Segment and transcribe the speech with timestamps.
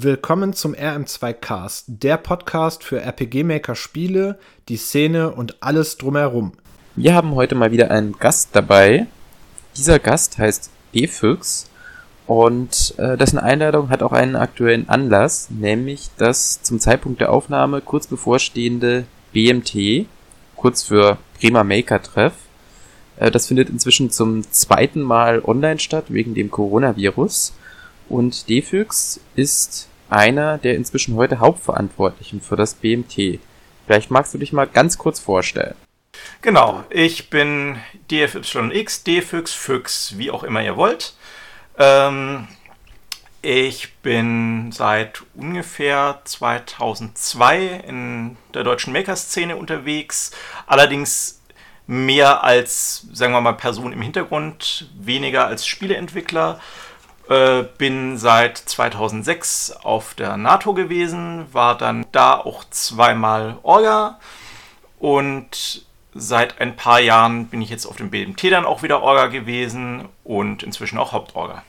[0.00, 6.52] Willkommen zum RM2 Cast, der Podcast für RPG Maker Spiele, die Szene und alles drumherum.
[6.94, 9.08] Wir haben heute mal wieder einen Gast dabei.
[9.76, 11.68] Dieser Gast heißt Efüchs
[12.28, 17.80] und äh, dessen Einladung hat auch einen aktuellen Anlass, nämlich das zum Zeitpunkt der Aufnahme
[17.80, 20.06] kurz bevorstehende BMT,
[20.54, 22.34] kurz für Bremer Maker Treff.
[23.16, 27.52] Äh, das findet inzwischen zum zweiten Mal online statt wegen dem Coronavirus.
[28.08, 33.40] Und Defüx ist einer der inzwischen heute Hauptverantwortlichen für das BMT.
[33.86, 35.74] Vielleicht magst du dich mal ganz kurz vorstellen.
[36.42, 37.76] Genau, ich bin
[38.10, 41.14] DFYX, Defüx, Füchs, wie auch immer ihr wollt.
[41.78, 42.48] Ähm,
[43.40, 50.32] ich bin seit ungefähr 2002 in der deutschen Maker-Szene unterwegs,
[50.66, 51.40] allerdings
[51.86, 56.60] mehr als, sagen wir mal, Person im Hintergrund, weniger als Spieleentwickler.
[57.28, 64.18] Äh, bin seit 2006 auf der NATO gewesen, war dann da auch zweimal Orga
[64.98, 69.26] und seit ein paar Jahren bin ich jetzt auf dem BMT dann auch wieder Orga
[69.26, 71.62] gewesen und inzwischen auch Hauptorga.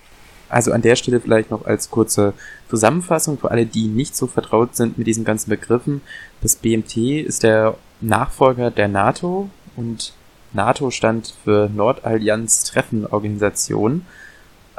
[0.47, 2.33] Also an der Stelle vielleicht noch als kurze
[2.69, 6.01] Zusammenfassung für alle, die nicht so vertraut sind mit diesen ganzen Begriffen.
[6.41, 10.13] Das BMT ist der Nachfolger der NATO und
[10.53, 14.05] NATO stand für Nordallianz Treffenorganisation.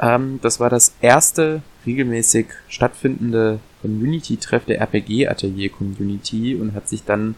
[0.01, 7.35] Ähm, das war das erste regelmäßig stattfindende Community-Treff der RPG-Atelier-Community und hat sich dann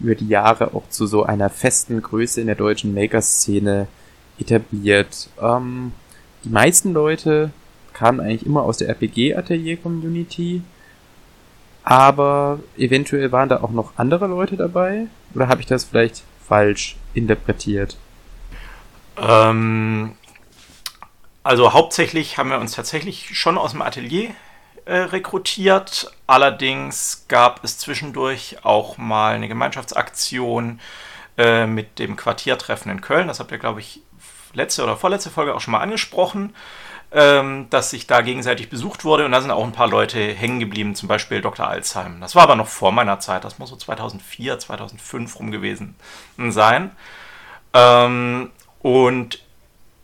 [0.00, 3.88] über die Jahre auch zu so einer festen Größe in der deutschen Maker-Szene
[4.38, 5.28] etabliert.
[5.40, 5.92] Ähm,
[6.44, 7.50] die meisten Leute
[7.92, 10.62] kamen eigentlich immer aus der RPG-Atelier-Community,
[11.84, 15.06] aber eventuell waren da auch noch andere Leute dabei?
[15.34, 17.96] Oder habe ich das vielleicht falsch interpretiert?
[19.16, 20.12] Ähm,
[21.44, 24.30] also hauptsächlich haben wir uns tatsächlich schon aus dem Atelier
[24.86, 26.10] äh, rekrutiert.
[26.26, 30.80] Allerdings gab es zwischendurch auch mal eine Gemeinschaftsaktion
[31.36, 33.28] äh, mit dem Quartiertreffen in Köln.
[33.28, 34.00] Das habt ihr, glaube ich,
[34.54, 36.54] letzte oder vorletzte Folge auch schon mal angesprochen,
[37.12, 39.26] ähm, dass sich da gegenseitig besucht wurde.
[39.26, 41.68] Und da sind auch ein paar Leute hängen geblieben, zum Beispiel Dr.
[41.68, 42.20] Alzheim.
[42.22, 43.44] Das war aber noch vor meiner Zeit.
[43.44, 45.94] Das muss so 2004, 2005 rum gewesen
[46.38, 46.90] sein.
[47.74, 48.50] Ähm,
[48.80, 49.43] und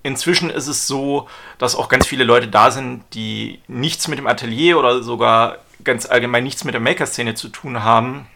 [0.02, 1.28] Inzwischen ist es so,
[1.58, 6.06] dass auch ganz viele Leute da sind, die nichts mit dem Atelier oder sogar ganz
[6.06, 8.26] allgemein nichts mit der Maker-Szene zu tun haben,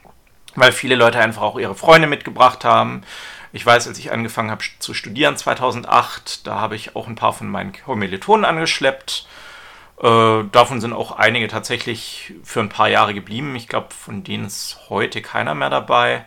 [0.54, 3.02] weil viele Leute einfach auch ihre Freunde mitgebracht haben.
[3.52, 7.32] Ich weiß, als ich angefangen habe zu studieren 2008, da habe ich auch ein paar
[7.32, 9.26] von meinen Kommilitonen angeschleppt.
[10.02, 13.54] Äh, davon sind auch einige tatsächlich für ein paar Jahre geblieben.
[13.56, 16.24] Ich glaube, von denen ist heute keiner mehr dabei.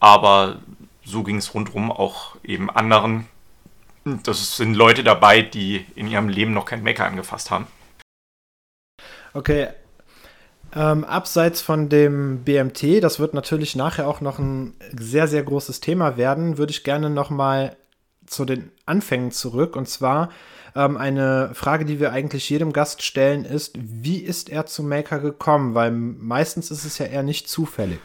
[0.00, 0.56] Aber
[1.04, 3.26] so ging es rundherum auch eben anderen.
[4.04, 7.66] Das sind Leute dabei, die in ihrem Leben noch kein Maker angefasst haben.
[9.32, 9.68] Okay.
[10.76, 15.80] Ähm, abseits von dem BMT, das wird natürlich nachher auch noch ein sehr, sehr großes
[15.80, 17.76] Thema werden, würde ich gerne noch mal
[18.26, 19.76] zu den Anfängen zurück.
[19.76, 20.30] Und zwar
[20.74, 25.20] ähm, eine Frage, die wir eigentlich jedem Gast stellen, ist, wie ist er zu Maker
[25.20, 25.74] gekommen?
[25.74, 28.00] Weil meistens ist es ja eher nicht zufällig.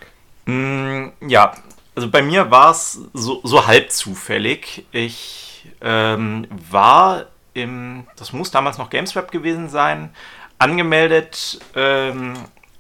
[0.46, 1.56] Mm, ja,
[1.96, 4.86] also bei mir war es so, so halb zufällig.
[4.92, 5.49] Ich
[5.82, 10.14] ähm, war im, das muss damals noch Gamesweb gewesen sein,
[10.58, 12.34] angemeldet, ähm,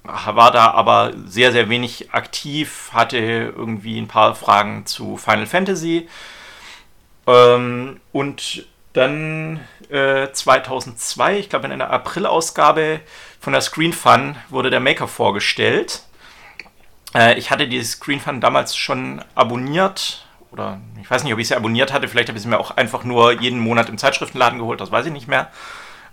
[0.03, 6.07] war da aber sehr, sehr wenig aktiv, hatte irgendwie ein paar Fragen zu Final Fantasy.
[7.27, 13.01] Ähm, und dann äh, 2002, ich glaube in einer April-Ausgabe
[13.39, 16.03] von der Screen Fun, wurde der Maker vorgestellt.
[17.13, 21.47] Äh, ich hatte die Screen Fun damals schon abonniert, oder ich weiß nicht, ob ich
[21.47, 24.59] sie abonniert hatte, vielleicht habe ich sie mir auch einfach nur jeden Monat im Zeitschriftenladen
[24.59, 25.51] geholt, das weiß ich nicht mehr.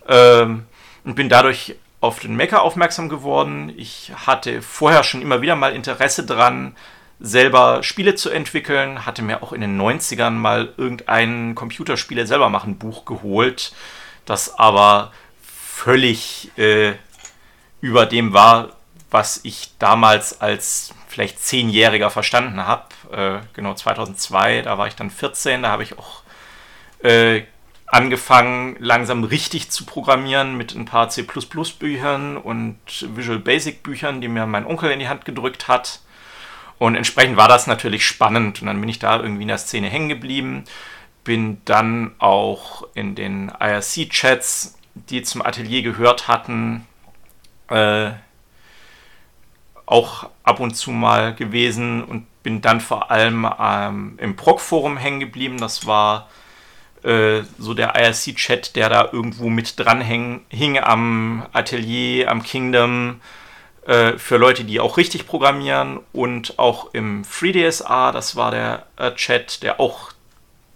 [0.09, 0.67] Ähm,
[1.05, 3.73] und bin dadurch auf den Maker aufmerksam geworden.
[3.77, 6.77] Ich hatte vorher schon immer wieder mal Interesse dran,
[7.19, 12.77] selber Spiele zu entwickeln, hatte mir auch in den 90ern mal irgendein Computerspiele selber machen
[12.77, 13.73] Buch geholt,
[14.27, 16.93] das aber völlig äh,
[17.81, 18.71] über dem war,
[19.11, 22.85] was ich damals als vielleicht Zehnjähriger verstanden habe.
[23.11, 26.21] Äh, genau 2002, da war ich dann 14, da habe ich auch
[27.03, 27.45] äh,
[27.87, 32.79] angefangen, langsam richtig zu programmieren mit ein paar C++-Büchern und
[33.17, 36.01] Visual Basic-Büchern, die mir mein Onkel in die Hand gedrückt hat.
[36.77, 38.61] Und entsprechend war das natürlich spannend.
[38.61, 40.65] Und dann bin ich da irgendwie in der Szene hängen geblieben.
[41.25, 46.87] Bin dann auch in den IRC-Chats, die zum Atelier gehört hatten,
[47.71, 48.11] äh,
[49.87, 55.21] auch ab und zu mal gewesen und bin dann vor allem ähm, im Proc-Forum hängen
[55.21, 55.59] geblieben.
[55.59, 56.29] Das war
[57.03, 63.21] äh, so der IRC-Chat, der da irgendwo mit dran hing, am Atelier, am Kingdom,
[63.87, 69.13] äh, für Leute, die auch richtig programmieren und auch im FreeDSA, das war der äh,
[69.13, 70.11] Chat, der auch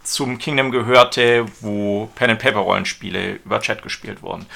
[0.04, 4.46] zum Kingdom gehörte, wo Pen-and-Paper-Rollenspiele über Chat gespielt wurden.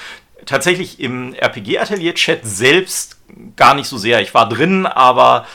[0.45, 3.17] Tatsächlich im RPG-Atelier-Chat selbst
[3.55, 4.21] gar nicht so sehr.
[4.21, 5.45] Ich war drin, aber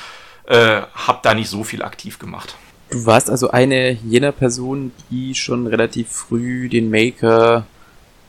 [0.46, 2.56] äh, habe da nicht so viel aktiv gemacht.
[2.90, 7.66] Du warst also eine jener Personen, die schon relativ früh den Maker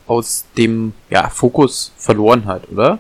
[0.05, 2.99] aus dem ja, Fokus verloren hat, oder?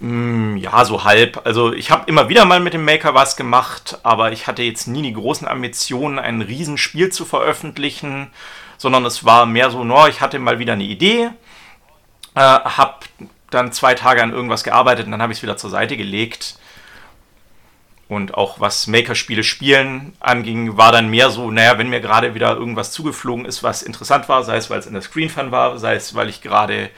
[0.00, 1.40] Mm, ja, so halb.
[1.44, 4.88] Also ich habe immer wieder mal mit dem Maker was gemacht, aber ich hatte jetzt
[4.88, 8.28] nie die großen Ambitionen, ein Riesenspiel zu veröffentlichen,
[8.78, 11.30] sondern es war mehr so, no, ich hatte mal wieder eine Idee,
[12.36, 13.06] äh, habe
[13.50, 16.58] dann zwei Tage an irgendwas gearbeitet und dann habe ich es wieder zur Seite gelegt
[18.08, 22.54] und auch was Maker-Spiele spielen anging, war dann mehr so, naja, wenn mir gerade wieder
[22.54, 25.94] irgendwas zugeflogen ist, was interessant war, sei es, weil es in der Screen-Fan war, sei
[25.94, 26.90] es, weil ich gerade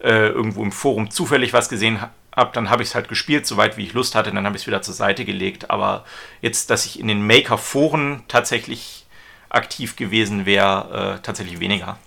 [0.00, 2.00] äh, irgendwo im Forum zufällig was gesehen
[2.36, 4.62] habe, dann habe ich es halt gespielt, soweit wie ich Lust hatte, dann habe ich
[4.62, 5.70] es wieder zur Seite gelegt.
[5.70, 6.04] Aber
[6.40, 9.06] jetzt, dass ich in den Maker-Foren tatsächlich
[9.48, 11.98] aktiv gewesen wäre, äh, tatsächlich weniger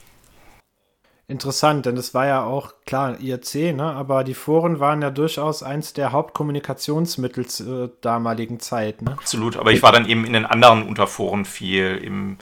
[1.28, 5.64] interessant, denn es war ja auch, klar, IRC, ne, aber die Foren waren ja durchaus
[5.64, 9.02] eins der Hauptkommunikationsmittel zur damaligen Zeit.
[9.02, 9.12] Ne?
[9.12, 12.38] Absolut, aber ich war dann eben in den anderen Unterforen viel, im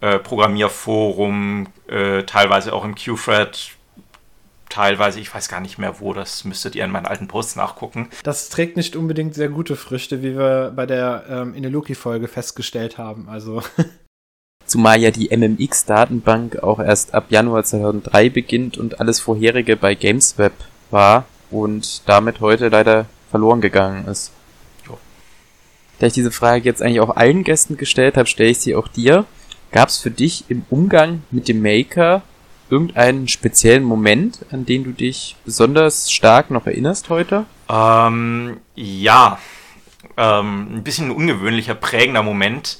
[0.00, 3.70] äh, Programmierforum, äh, teilweise auch im Q-Thread,
[4.68, 8.10] teilweise, ich weiß gar nicht mehr wo, das müsstet ihr in meinen alten Posts nachgucken.
[8.22, 13.28] Das trägt nicht unbedingt sehr gute Früchte, wie wir bei der ähm, Ineluki-Folge festgestellt haben.
[13.30, 13.62] Also
[14.66, 20.52] Zumal ja die MMX-Datenbank auch erst ab Januar 2003 beginnt und alles vorherige bei GamesWeb
[20.90, 24.32] war und damit heute leider verloren gegangen ist.
[24.88, 24.98] Jo.
[25.98, 28.88] Da ich diese Frage jetzt eigentlich auch allen Gästen gestellt habe, stelle ich sie auch
[28.88, 29.24] dir.
[29.70, 32.22] Gab es für dich im Umgang mit dem Maker
[32.68, 37.46] irgendeinen speziellen Moment, an den du dich besonders stark noch erinnerst heute?
[37.68, 39.38] Ähm, ja,
[40.16, 42.78] ähm, ein bisschen ein ungewöhnlicher, prägender Moment.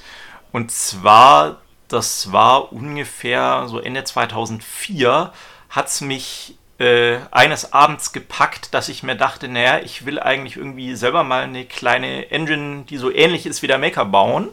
[0.53, 5.33] Und zwar das war ungefähr so Ende 2004,
[5.69, 10.57] hat es mich äh, eines Abends gepackt, dass ich mir dachte, naja, ich will eigentlich
[10.57, 14.49] irgendwie selber mal eine kleine Engine, die so ähnlich ist wie der Maker bauen.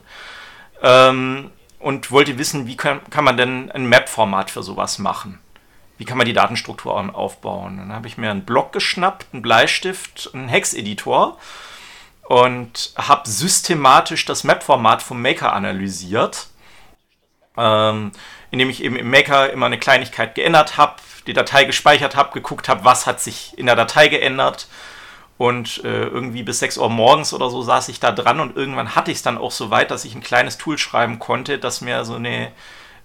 [0.81, 5.39] Ähm, und wollte wissen, wie kann, kann man denn ein Map-Format für sowas machen?
[5.97, 7.77] Wie kann man die Datenstruktur aufbauen?
[7.77, 11.37] Dann habe ich mir einen Block geschnappt, einen Bleistift, einen Hex-Editor
[12.23, 16.47] und habe systematisch das Map-Format vom Maker analysiert
[17.57, 18.11] ähm,
[18.51, 20.95] indem ich eben im Maker immer eine Kleinigkeit geändert habe,
[21.27, 24.67] die Datei gespeichert habe, geguckt habe, was hat sich in der Datei geändert.
[25.37, 28.95] Und äh, irgendwie bis 6 Uhr morgens oder so saß ich da dran und irgendwann
[28.95, 31.81] hatte ich es dann auch so weit, dass ich ein kleines Tool schreiben konnte, das
[31.81, 32.51] mir so eine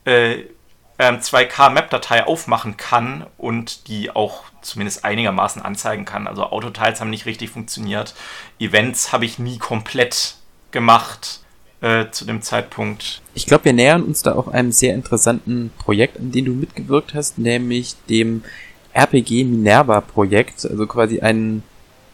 [0.05, 0.45] äh,
[0.99, 6.27] 2K-Map-Datei ähm, aufmachen kann und die auch zumindest einigermaßen anzeigen kann.
[6.27, 8.15] Also Autoteils haben nicht richtig funktioniert.
[8.59, 10.35] Events habe ich nie komplett
[10.71, 11.41] gemacht
[11.80, 13.22] äh, zu dem Zeitpunkt.
[13.34, 17.14] Ich glaube, wir nähern uns da auch einem sehr interessanten Projekt, an dem du mitgewirkt
[17.14, 18.42] hast, nämlich dem
[18.92, 21.62] RPG Minerva Projekt, also quasi ein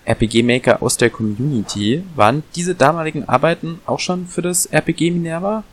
[0.04, 2.02] RPG-Maker aus der Community.
[2.14, 5.64] Waren diese damaligen Arbeiten auch schon für das RPG Minerva?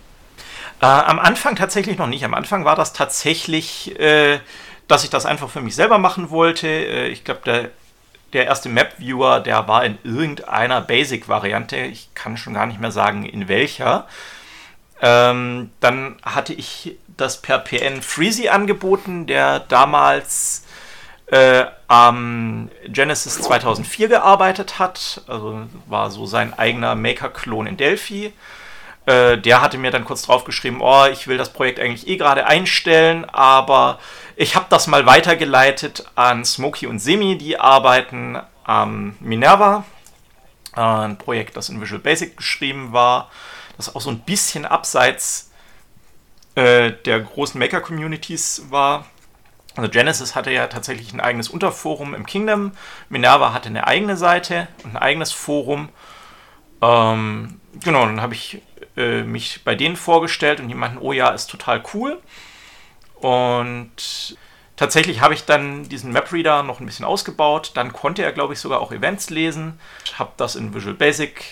[0.81, 2.23] Äh, am Anfang tatsächlich noch nicht.
[2.23, 4.39] Am Anfang war das tatsächlich, äh,
[4.87, 6.67] dass ich das einfach für mich selber machen wollte.
[6.67, 7.69] Äh, ich glaube, der
[8.33, 11.77] der erste Map-Viewer, der war in irgendeiner Basic-Variante.
[11.77, 14.07] Ich kann schon gar nicht mehr sagen, in welcher.
[15.01, 20.65] Ähm, dann hatte ich das per PN Freezy angeboten, der damals
[21.27, 25.23] äh, am Genesis 2004 gearbeitet hat.
[25.27, 28.33] Also war so sein eigener Maker-Klon in Delphi.
[29.05, 32.17] Äh, der hatte mir dann kurz drauf geschrieben, oh, ich will das Projekt eigentlich eh
[32.17, 33.99] gerade einstellen, aber
[34.35, 39.85] ich habe das mal weitergeleitet an Smokey und Semi, die arbeiten am Minerva,
[40.75, 43.31] äh, ein Projekt, das in Visual Basic geschrieben war,
[43.77, 45.51] das auch so ein bisschen abseits
[46.53, 49.05] äh, der großen Maker-Communities war.
[49.75, 52.73] Also Genesis hatte ja tatsächlich ein eigenes Unterforum im Kingdom,
[53.09, 55.89] Minerva hatte eine eigene Seite und ein eigenes Forum.
[56.81, 58.61] Ähm, genau, dann habe ich
[58.97, 62.19] äh, mich bei denen vorgestellt und die meinten, oh ja, ist total cool.
[63.15, 64.37] Und
[64.75, 67.71] tatsächlich habe ich dann diesen Map-Reader noch ein bisschen ausgebaut.
[67.75, 69.79] Dann konnte er, glaube ich, sogar auch Events lesen.
[70.05, 71.43] Ich habe das in Visual Basic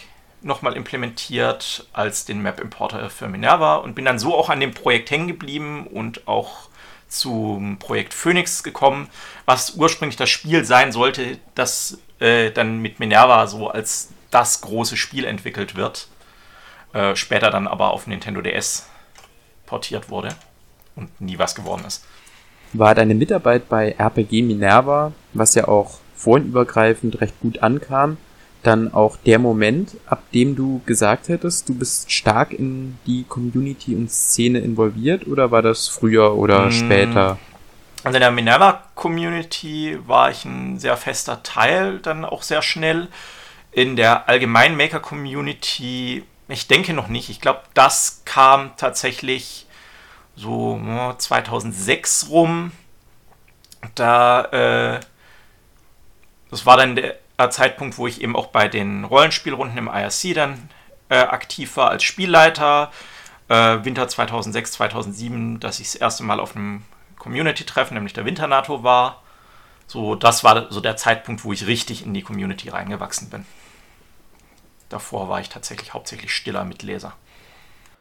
[0.41, 5.11] nochmal implementiert als den Map-Importer für Minerva und bin dann so auch an dem Projekt
[5.11, 6.69] hängen geblieben und auch
[7.09, 9.09] zum Projekt Phoenix gekommen,
[9.45, 14.97] was ursprünglich das Spiel sein sollte, das äh, dann mit Minerva so als das große
[14.97, 16.07] Spiel entwickelt wird.
[16.93, 18.87] Äh, später dann aber auf Nintendo DS
[19.65, 20.29] portiert wurde
[20.95, 22.05] und nie was geworden ist.
[22.73, 28.17] War deine Mitarbeit bei RPG Minerva, was ja auch forenübergreifend recht gut ankam,
[28.63, 33.95] dann auch der Moment, ab dem du gesagt hättest, du bist stark in die Community
[33.95, 36.71] und Szene involviert oder war das früher oder mm.
[36.71, 37.39] später?
[38.03, 43.07] Also in der Minerva-Community war ich ein sehr fester Teil, dann auch sehr schnell.
[43.71, 47.29] In der allgemeinen Maker-Community, ich denke noch nicht.
[47.29, 49.67] Ich glaube, das kam tatsächlich
[50.35, 50.81] so
[51.17, 52.71] 2006 rum.
[53.95, 54.99] Da, äh,
[56.49, 57.19] das war dann der
[57.51, 60.69] Zeitpunkt, wo ich eben auch bei den Rollenspielrunden im IRC dann
[61.09, 62.91] äh, aktiv war als Spielleiter.
[63.49, 66.83] Äh, Winter 2006, 2007, dass ich das erste Mal auf einem
[67.17, 69.21] Community-Treffen, nämlich der Winter-NATO war.
[69.87, 73.45] So, das war so der Zeitpunkt, wo ich richtig in die Community reingewachsen bin.
[74.89, 77.13] Davor war ich tatsächlich hauptsächlich stiller Mitleser.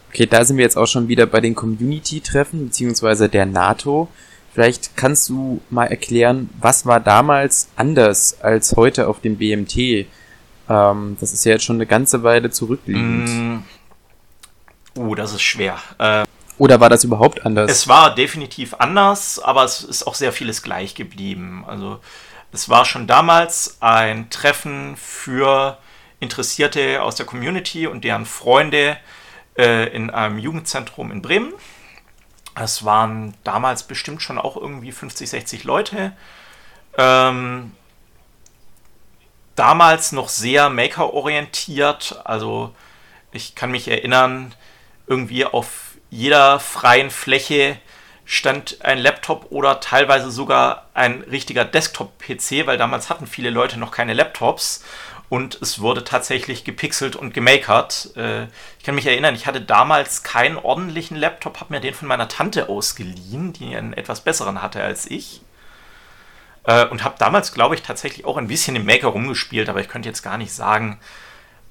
[0.08, 4.08] Okay, da sind wir jetzt auch schon wieder bei den Community-Treffen, beziehungsweise der NATO.
[4.54, 10.06] Vielleicht kannst du mal erklären, was war damals anders als heute auf dem BMT?
[10.68, 13.28] Ähm, das ist ja jetzt schon eine ganze Weile zurückliegend.
[13.28, 13.58] Mm.
[14.96, 15.78] Oh, das ist schwer.
[15.98, 16.24] Äh,
[16.56, 17.70] Oder war das überhaupt anders?
[17.70, 21.64] Es war definitiv anders, aber es ist auch sehr vieles gleich geblieben.
[21.66, 22.00] Also
[22.50, 25.78] es war schon damals ein Treffen für
[26.20, 28.96] Interessierte aus der Community und deren Freunde
[29.56, 31.52] äh, in einem Jugendzentrum in Bremen.
[32.54, 36.12] Es waren damals bestimmt schon auch irgendwie 50, 60 Leute.
[36.96, 37.72] Ähm,
[39.54, 42.20] damals noch sehr Maker-orientiert.
[42.24, 42.74] Also
[43.32, 44.54] ich kann mich erinnern,
[45.06, 47.78] irgendwie auf jeder freien Fläche
[48.24, 53.90] stand ein Laptop oder teilweise sogar ein richtiger Desktop-PC, weil damals hatten viele Leute noch
[53.90, 54.84] keine Laptops
[55.28, 58.10] und es wurde tatsächlich gepixelt und gemakert.
[58.16, 58.44] Äh,
[58.78, 62.28] ich kann mich erinnern, ich hatte damals keinen ordentlichen Laptop, habe mir den von meiner
[62.28, 65.42] Tante ausgeliehen, die einen etwas besseren hatte als ich.
[66.64, 69.88] Äh, und habe damals, glaube ich, tatsächlich auch ein bisschen im Maker rumgespielt, aber ich
[69.88, 70.98] könnte jetzt gar nicht sagen,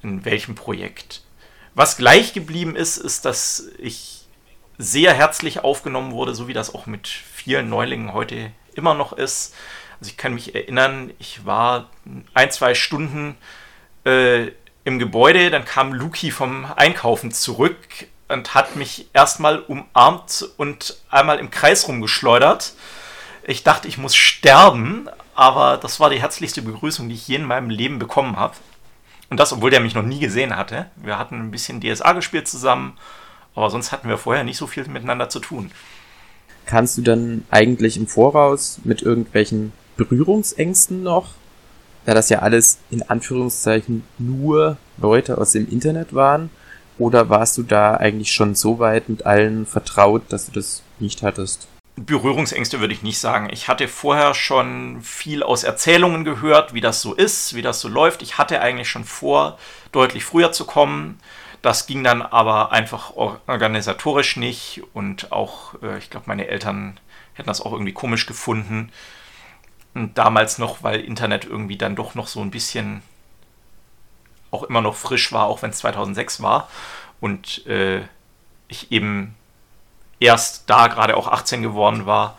[0.03, 1.23] in welchem Projekt.
[1.73, 4.25] Was gleich geblieben ist, ist, dass ich
[4.77, 9.55] sehr herzlich aufgenommen wurde, so wie das auch mit vielen Neulingen heute immer noch ist.
[9.99, 11.89] Also ich kann mich erinnern, ich war
[12.33, 13.35] ein, zwei Stunden
[14.05, 14.51] äh,
[14.83, 17.77] im Gebäude, dann kam Luki vom Einkaufen zurück
[18.27, 22.73] und hat mich erstmal umarmt und einmal im Kreis rumgeschleudert.
[23.43, 27.45] Ich dachte, ich muss sterben, aber das war die herzlichste Begrüßung, die ich je in
[27.45, 28.55] meinem Leben bekommen habe.
[29.29, 30.89] Und das, obwohl der mich noch nie gesehen hatte.
[30.95, 32.97] Wir hatten ein bisschen DSA gespielt zusammen,
[33.55, 35.71] aber sonst hatten wir vorher nicht so viel miteinander zu tun.
[36.65, 41.31] Kannst du dann eigentlich im Voraus mit irgendwelchen Berührungsängsten noch,
[42.05, 46.49] da das ja alles in Anführungszeichen nur Leute aus dem Internet waren?
[46.99, 51.21] Oder warst du da eigentlich schon so weit mit allen vertraut, dass du das nicht
[51.21, 51.67] hattest?
[51.95, 53.49] Berührungsängste würde ich nicht sagen.
[53.51, 57.87] Ich hatte vorher schon viel aus Erzählungen gehört, wie das so ist, wie das so
[57.87, 58.21] läuft.
[58.21, 59.57] Ich hatte eigentlich schon vor,
[59.91, 61.19] deutlich früher zu kommen.
[61.63, 66.99] Das ging dann aber einfach organisatorisch nicht und auch, äh, ich glaube, meine Eltern
[67.33, 68.91] hätten das auch irgendwie komisch gefunden.
[70.13, 73.01] Damals noch, weil Internet irgendwie dann doch noch so ein bisschen
[74.51, 76.69] auch immer noch frisch war, auch wenn es 2006 war.
[77.19, 78.01] Und äh,
[78.67, 79.35] ich eben
[80.19, 82.37] erst da gerade auch 18 geworden war.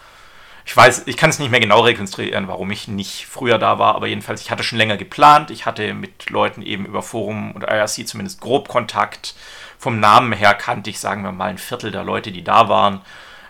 [0.64, 3.94] Ich weiß, ich kann es nicht mehr genau rekonstruieren, warum ich nicht früher da war,
[3.94, 5.50] aber jedenfalls, ich hatte schon länger geplant.
[5.50, 9.34] Ich hatte mit Leuten eben über Forum und IRC zumindest grob Kontakt.
[9.78, 13.00] Vom Namen her kannte ich, sagen wir mal, ein Viertel der Leute, die da waren.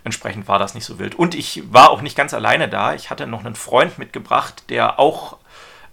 [0.05, 1.15] Entsprechend war das nicht so wild.
[1.15, 2.95] Und ich war auch nicht ganz alleine da.
[2.95, 5.39] Ich hatte noch einen Freund mitgebracht, der auch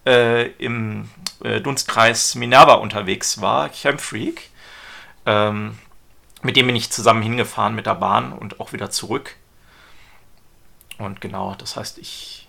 [0.06, 1.10] äh, im
[1.44, 4.50] äh, Dunstkreis Minerva unterwegs war, Campfreak.
[5.26, 5.78] Ähm,
[6.42, 9.36] mit dem bin ich zusammen hingefahren mit der Bahn und auch wieder zurück.
[10.98, 12.48] Und genau, das heißt, ich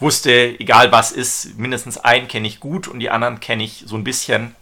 [0.00, 3.96] wusste, egal was ist, mindestens einen kenne ich gut und die anderen kenne ich so
[3.96, 4.54] ein bisschen.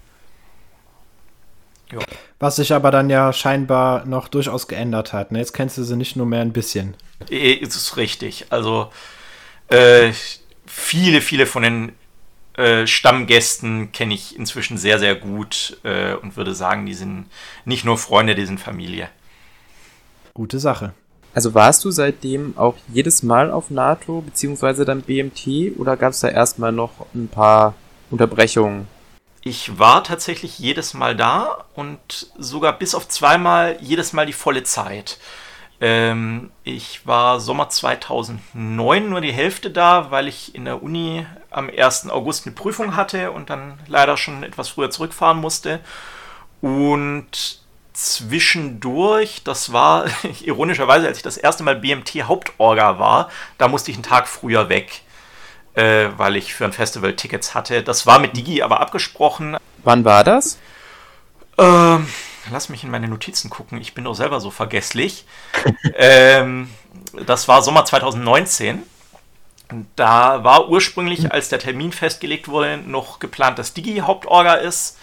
[1.93, 2.01] Ja.
[2.39, 5.33] Was sich aber dann ja scheinbar noch durchaus geändert hat.
[5.33, 5.39] Ne?
[5.39, 6.95] Jetzt kennst du sie nicht nur mehr ein bisschen.
[7.31, 8.47] Es ist richtig.
[8.51, 8.91] Also
[9.69, 10.13] äh,
[10.67, 11.93] viele, viele von den
[12.57, 17.27] äh, Stammgästen kenne ich inzwischen sehr, sehr gut äh, und würde sagen, die sind
[17.65, 19.09] nicht nur Freunde, die sind Familie.
[20.35, 20.93] Gute Sache.
[21.35, 26.21] Also warst du seitdem auch jedes Mal auf NATO beziehungsweise dann BMT oder gab es
[26.21, 27.75] da erstmal noch ein paar
[28.11, 28.89] Unterbrechungen?
[29.47, 34.65] Ich war tatsächlich jedes Mal da und sogar bis auf zweimal jedes Mal die volle
[34.65, 35.21] Zeit.
[35.81, 41.71] Ähm, ich war Sommer 2009 nur die Hälfte da, weil ich in der Uni am
[41.71, 42.11] 1.
[42.11, 45.79] August eine Prüfung hatte und dann leider schon etwas früher zurückfahren musste.
[46.61, 47.61] Und
[47.93, 50.07] zwischendurch, das war
[50.43, 54.69] ironischerweise, als ich das erste Mal BMT Hauptorga war, da musste ich einen Tag früher
[54.69, 55.03] weg,
[55.77, 57.83] äh, weil ich für ein Festival Tickets hatte.
[57.83, 59.57] Das war mit Digi aber abgesprochen.
[59.85, 60.59] Wann war das?
[61.59, 62.09] Ähm,
[62.51, 65.27] lass mich in meine Notizen gucken, ich bin doch selber so vergesslich.
[65.95, 66.71] ähm,
[67.27, 68.83] das war Sommer 2019.
[69.97, 74.99] Da war ursprünglich, als der Termin festgelegt wurde, noch geplant, dass Digi Hauptorga ist.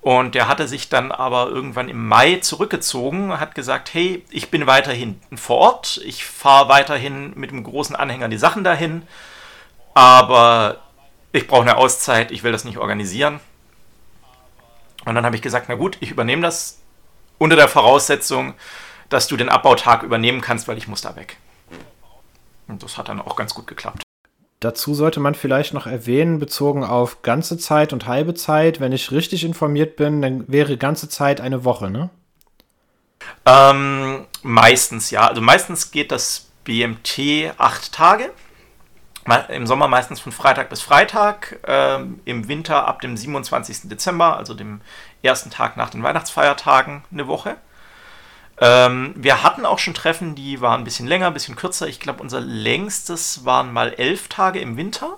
[0.00, 4.68] Und der hatte sich dann aber irgendwann im Mai zurückgezogen, hat gesagt, hey, ich bin
[4.68, 9.02] weiterhin vor Ort, ich fahre weiterhin mit dem großen Anhänger die Sachen dahin,
[9.96, 10.82] aber
[11.32, 13.40] ich brauche eine Auszeit, ich will das nicht organisieren.
[15.06, 16.80] Und dann habe ich gesagt, na gut, ich übernehme das
[17.38, 18.52] unter der Voraussetzung,
[19.08, 21.38] dass du den Abbautag übernehmen kannst, weil ich muss da weg.
[22.68, 24.02] Und das hat dann auch ganz gut geklappt.
[24.60, 29.12] Dazu sollte man vielleicht noch erwähnen, bezogen auf ganze Zeit und halbe Zeit, wenn ich
[29.12, 32.10] richtig informiert bin, dann wäre ganze Zeit eine Woche, ne?
[33.46, 35.26] Ähm, meistens, ja.
[35.26, 38.30] Also meistens geht das BMT acht Tage.
[39.48, 41.58] Im Sommer meistens von Freitag bis Freitag.
[41.66, 43.88] Ähm, Im Winter ab dem 27.
[43.88, 44.80] Dezember, also dem
[45.22, 47.56] ersten Tag nach den Weihnachtsfeiertagen, eine Woche.
[48.60, 51.88] Ähm, wir hatten auch schon Treffen, die waren ein bisschen länger, ein bisschen kürzer.
[51.88, 55.16] Ich glaube, unser längstes waren mal elf Tage im Winter.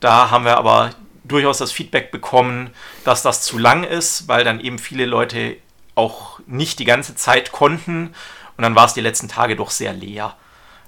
[0.00, 0.90] Da haben wir aber
[1.24, 2.70] durchaus das Feedback bekommen,
[3.04, 5.56] dass das zu lang ist, weil dann eben viele Leute
[5.94, 8.14] auch nicht die ganze Zeit konnten.
[8.56, 10.34] Und dann war es die letzten Tage doch sehr leer.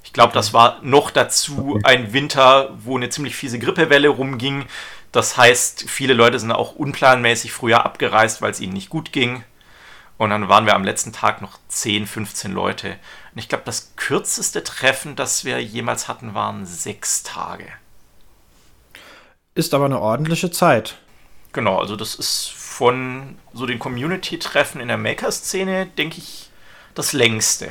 [0.02, 4.66] Ich glaube, das war noch dazu ein Winter, wo eine ziemlich fiese Grippewelle rumging.
[5.12, 9.44] Das heißt, viele Leute sind auch unplanmäßig früher abgereist, weil es ihnen nicht gut ging.
[10.18, 12.96] Und dann waren wir am letzten Tag noch 10, 15 Leute.
[13.32, 17.66] Und ich glaube, das kürzeste Treffen, das wir jemals hatten, waren sechs Tage.
[19.54, 20.98] Ist aber eine ordentliche Zeit.
[21.52, 26.50] Genau, also das ist von so den Community-Treffen in der Maker-Szene, denke ich,
[26.94, 27.68] das längste.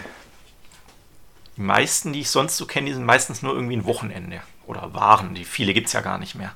[1.59, 4.39] Die meisten, die ich sonst so kenne, die sind meistens nur irgendwie ein Wochenende.
[4.65, 5.35] Oder waren.
[5.35, 6.53] Die viele gibt es ja gar nicht mehr.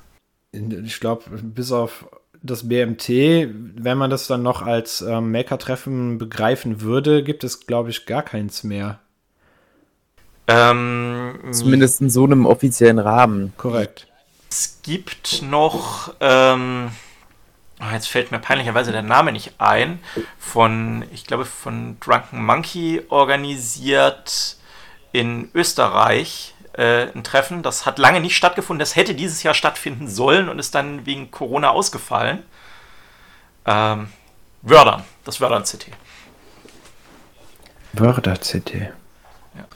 [0.50, 2.06] Ich glaube, bis auf
[2.42, 7.90] das BMT, wenn man das dann noch als ähm, Maker-Treffen begreifen würde, gibt es, glaube
[7.90, 8.98] ich, gar keins mehr.
[10.46, 13.52] Ähm, Zumindest in so einem offiziellen Rahmen.
[13.58, 14.06] Korrekt.
[14.48, 16.90] Es gibt noch, ähm,
[17.78, 19.98] oh, jetzt fällt mir peinlicherweise der Name nicht ein,
[20.38, 24.56] von, ich glaube, von Drunken Monkey organisiert
[25.14, 27.62] in Österreich äh, ein Treffen.
[27.62, 28.80] Das hat lange nicht stattgefunden.
[28.80, 32.42] Das hätte dieses Jahr stattfinden sollen und ist dann wegen Corona ausgefallen.
[33.64, 34.08] Ähm,
[34.62, 35.86] Wördern, das Wördern-CT.
[37.92, 38.74] Wörder-CT.
[38.74, 38.90] Ja.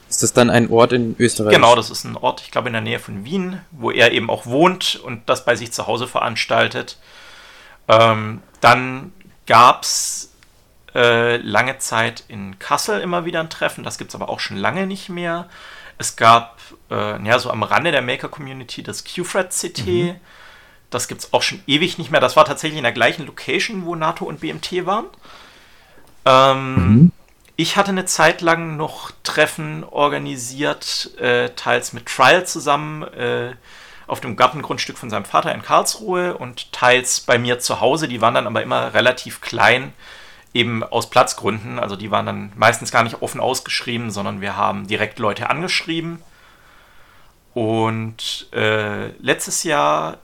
[0.09, 1.53] Ist das dann ein Ort in Österreich?
[1.55, 4.29] Genau, das ist ein Ort, ich glaube, in der Nähe von Wien, wo er eben
[4.29, 6.97] auch wohnt und das bei sich zu Hause veranstaltet.
[7.87, 9.13] Ähm, dann
[9.47, 10.28] gab es
[10.99, 14.57] äh, lange Zeit in Kassel immer wieder ein Treffen, das gibt es aber auch schon
[14.57, 15.47] lange nicht mehr.
[15.97, 16.59] Es gab
[16.91, 19.87] äh, ja, so am Rande der Maker-Community das QFred-CT.
[19.87, 20.15] Mhm.
[20.89, 22.19] Das gibt es auch schon ewig nicht mehr.
[22.19, 25.05] Das war tatsächlich in der gleichen Location, wo NATO und BMT waren.
[26.25, 27.11] Ähm, mhm.
[27.55, 33.53] Ich hatte eine Zeit lang noch Treffen organisiert, äh, teils mit Trial zusammen äh,
[34.05, 38.09] auf dem Gartengrundstück von seinem Vater in Karlsruhe und teils bei mir zu Hause.
[38.09, 39.93] Die waren dann aber immer relativ klein
[40.53, 41.79] eben aus Platzgründen.
[41.79, 46.21] Also die waren dann meistens gar nicht offen ausgeschrieben, sondern wir haben direkt Leute angeschrieben.
[47.53, 50.17] Und äh, letztes Jahr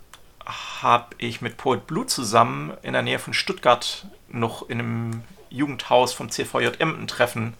[0.82, 6.14] habe ich mit Poet Blue zusammen in der Nähe von Stuttgart noch in einem Jugendhaus
[6.14, 7.56] vom CVJM ein Treffen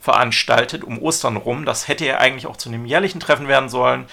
[0.00, 1.64] veranstaltet, um Ostern rum.
[1.64, 4.06] Das hätte ja eigentlich auch zu einem jährlichen Treffen werden sollen.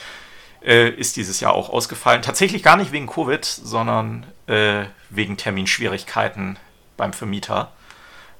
[0.64, 2.24] Äh, ist dieses Jahr auch ausgefallen.
[2.24, 6.58] Tatsächlich gar nicht wegen Covid, sondern äh, wegen Terminschwierigkeiten
[6.98, 7.72] beim Vermieter.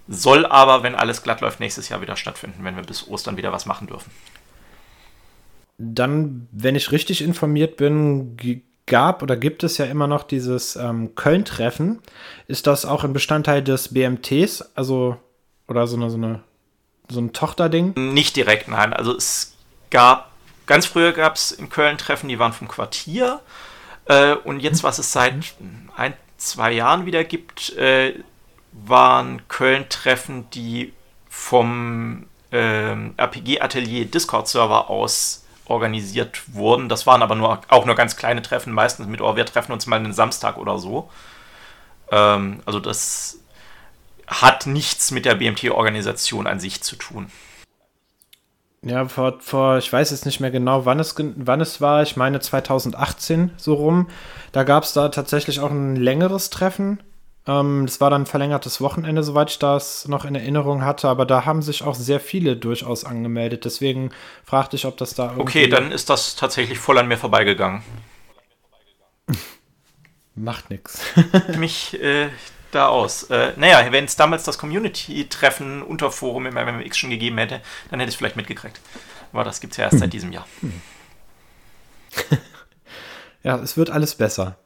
[0.08, 3.52] Soll aber, wenn alles glatt läuft, nächstes Jahr wieder stattfinden, wenn wir bis Ostern wieder
[3.52, 4.12] was machen dürfen.
[5.78, 8.38] Dann, wenn ich richtig informiert bin,
[8.86, 12.02] gab oder gibt es ja immer noch dieses ähm, Köln-Treffen.
[12.48, 14.76] Ist das auch ein Bestandteil des BMTs?
[14.76, 15.18] Also,
[15.68, 16.44] oder so eine, so eine
[17.10, 17.94] so ein Tochterding?
[17.96, 18.94] Nicht direkt, nein.
[18.94, 19.56] Also es
[19.90, 20.32] gab,
[20.66, 23.42] ganz früher gab es in Köln Treffen, die waren vom Quartier.
[24.06, 25.34] Äh, und jetzt, was es seit
[25.96, 28.14] ein, zwei Jahren wieder gibt, äh,
[28.84, 30.94] waren Köln-Treffen, die
[31.30, 36.90] vom ähm, RPG-Atelier Discord-Server aus organisiert wurden.
[36.90, 39.88] Das waren aber nur, auch nur ganz kleine Treffen, meistens mit, oh, wir treffen uns
[39.88, 41.10] mal einen Samstag oder so.
[42.12, 43.40] Ähm, also das
[44.28, 47.32] hat nichts mit der BMT-Organisation an sich zu tun.
[48.82, 52.16] Ja, vor, vor, ich weiß jetzt nicht mehr genau, wann es, wann es war, ich
[52.18, 54.08] meine 2018 so rum.
[54.52, 57.00] Da gab es da tatsächlich auch ein längeres Treffen
[57.48, 61.26] Ähm, das war dann ein verlängertes Wochenende, soweit ich das noch in Erinnerung hatte, aber
[61.26, 63.66] da haben sich auch sehr viele durchaus angemeldet.
[63.66, 64.12] Deswegen
[64.44, 65.36] fragte ich, ob das da.
[65.38, 67.84] Okay, dann ist das tatsächlich voll an mir vorbeigegangen.
[70.36, 71.02] Macht nichts.
[71.58, 72.30] Mich äh,
[72.72, 73.24] da aus.
[73.24, 78.00] Äh, naja, wenn es damals das Community-Treffen unter Forum im MMX schon gegeben hätte, dann
[78.00, 78.80] hätte ich es vielleicht mitgekriegt.
[79.32, 80.48] Aber das gibt es ja erst seit diesem Jahr.
[83.44, 84.58] ja, es wird alles besser.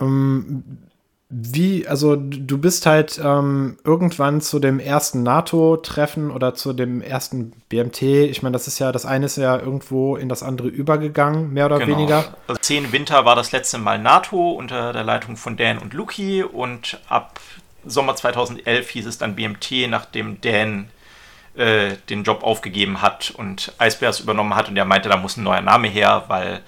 [0.00, 0.88] Ähm,
[1.28, 7.50] wie, also du bist halt ähm, irgendwann zu dem ersten NATO-Treffen oder zu dem ersten
[7.68, 11.52] BMT, ich meine, das ist ja, das eine ist ja irgendwo in das andere übergegangen,
[11.52, 11.96] mehr oder genau.
[11.96, 12.36] weniger.
[12.46, 16.44] Also 10 Winter war das letzte Mal NATO unter der Leitung von Dan und Luki
[16.44, 17.40] und ab
[17.84, 20.90] Sommer 2011 hieß es dann BMT, nachdem Dan
[21.56, 25.42] äh, den Job aufgegeben hat und Eisbärs übernommen hat und er meinte, da muss ein
[25.42, 26.60] neuer Name her, weil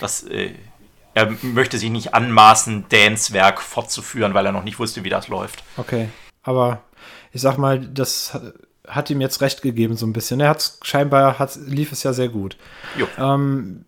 [0.00, 0.50] das äh,
[1.14, 5.28] er möchte sich nicht anmaßen, Dans Werk fortzuführen, weil er noch nicht wusste, wie das
[5.28, 5.62] läuft.
[5.76, 6.08] Okay,
[6.42, 6.82] aber
[7.32, 8.38] ich sag mal, das
[8.86, 10.40] hat ihm jetzt recht gegeben, so ein bisschen.
[10.40, 12.56] Er hat scheinbar hat, lief es ja sehr gut.
[13.18, 13.84] Ähm,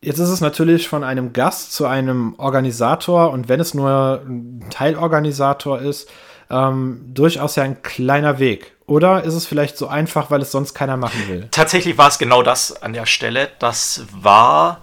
[0.00, 4.64] jetzt ist es natürlich von einem Gast zu einem Organisator und wenn es nur ein
[4.70, 6.08] Teilorganisator ist,
[6.50, 8.72] ähm, durchaus ja ein kleiner Weg.
[8.86, 11.48] Oder ist es vielleicht so einfach, weil es sonst keiner machen will?
[11.50, 13.48] Tatsächlich war es genau das an der Stelle.
[13.58, 14.82] Das war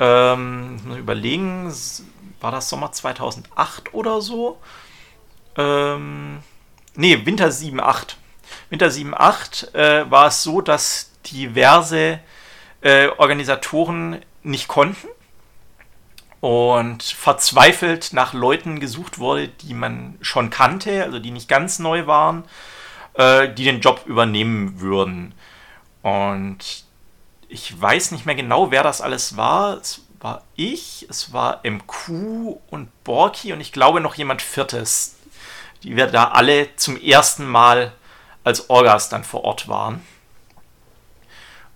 [0.00, 1.72] ähm, muss überlegen,
[2.40, 4.58] war das Sommer 2008 oder so?
[5.56, 6.40] Ähm,
[6.94, 8.16] nee, Winter 7, 8.
[8.70, 12.18] Winter 7, 8 äh, war es so, dass diverse
[12.80, 15.08] äh, Organisatoren nicht konnten
[16.40, 22.06] und verzweifelt nach Leuten gesucht wurde, die man schon kannte, also die nicht ganz neu
[22.06, 22.44] waren,
[23.14, 25.34] äh, die den Job übernehmen würden.
[26.02, 26.84] Und
[27.50, 29.76] ich weiß nicht mehr genau, wer das alles war.
[29.78, 35.16] Es war ich, es war MQ und Borki und ich glaube noch jemand Viertes,
[35.82, 37.92] die wir da alle zum ersten Mal
[38.44, 40.04] als Orgas dann vor Ort waren.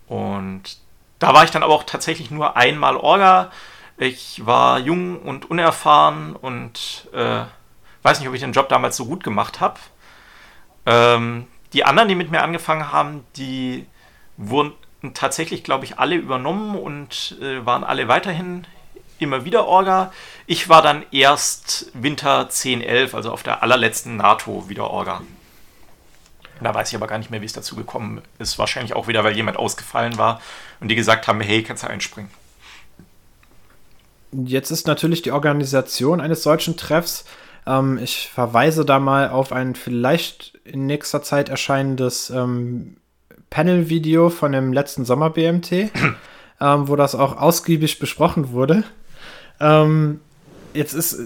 [0.07, 0.79] Und
[1.19, 3.51] da war ich dann aber auch tatsächlich nur einmal Orga.
[3.97, 7.45] Ich war jung und unerfahren und äh,
[8.03, 9.81] weiß nicht, ob ich den Job damals so gut gemacht habe.
[10.87, 13.87] Ähm, die anderen, die mit mir angefangen haben, die
[14.37, 14.73] wurden
[15.13, 18.67] tatsächlich, glaube ich, alle übernommen und äh, waren alle weiterhin
[19.19, 20.13] immer wieder Orga.
[20.47, 25.23] Ich war dann erst Winter 10, 11, also auf der allerletzten NATO wieder Orga.
[26.61, 28.59] Da weiß ich aber gar nicht mehr, wie es dazu gekommen ist.
[28.59, 30.41] Wahrscheinlich auch wieder, weil jemand ausgefallen war
[30.81, 32.31] und die gesagt haben, hey, kannst du einspringen.
[34.33, 37.25] Jetzt ist natürlich die Organisation eines solchen Treffs.
[37.67, 42.97] Ähm, ich verweise da mal auf ein vielleicht in nächster Zeit erscheinendes ähm,
[43.55, 45.73] Panel-Video von dem letzten Sommer-BMT,
[46.61, 48.83] ähm, wo das auch ausgiebig besprochen wurde.
[49.61, 50.19] Ähm,
[50.73, 51.21] jetzt ist,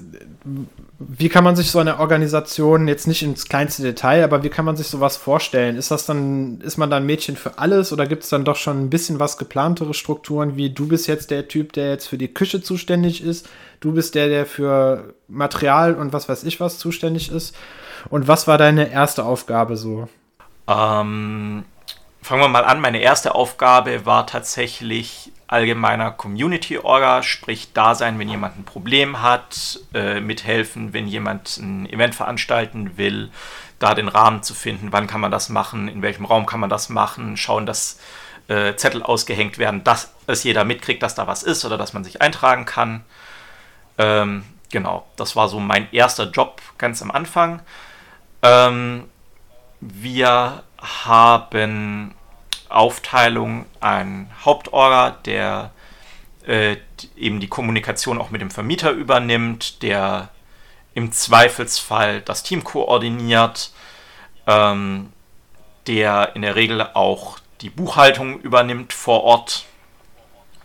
[0.98, 4.66] wie kann man sich so eine Organisation jetzt nicht ins kleinste Detail, aber wie kann
[4.66, 5.76] man sich sowas vorstellen?
[5.76, 8.78] Ist das dann, ist man dann Mädchen für alles oder gibt es dann doch schon
[8.78, 12.34] ein bisschen was geplantere Strukturen, wie du bist jetzt der Typ, der jetzt für die
[12.34, 13.48] Küche zuständig ist,
[13.80, 17.56] du bist der, der für Material und was weiß ich was zuständig ist?
[18.10, 20.08] Und was war deine erste Aufgabe so?
[20.68, 21.64] Ähm,
[22.22, 22.80] fangen wir mal an.
[22.80, 29.80] Meine erste Aufgabe war tatsächlich allgemeiner Community-Orga, sprich da sein, wenn jemand ein Problem hat,
[29.94, 33.30] äh, mithelfen, wenn jemand ein Event veranstalten will,
[33.78, 36.68] da den Rahmen zu finden, wann kann man das machen, in welchem Raum kann man
[36.68, 37.98] das machen, schauen, dass
[38.48, 42.04] äh, Zettel ausgehängt werden, dass es jeder mitkriegt, dass da was ist oder dass man
[42.04, 43.04] sich eintragen kann.
[43.96, 47.62] Ähm, genau, das war so mein erster Job ganz am Anfang.
[48.42, 49.04] Ähm,
[49.80, 52.14] wir haben
[52.68, 55.70] Aufteilung ein Hauptorga, der
[56.46, 56.76] äh,
[57.16, 60.30] eben die Kommunikation auch mit dem Vermieter übernimmt, der
[60.94, 63.70] im Zweifelsfall das Team koordiniert,
[64.46, 65.12] ähm,
[65.86, 69.64] der in der Regel auch die Buchhaltung übernimmt vor Ort.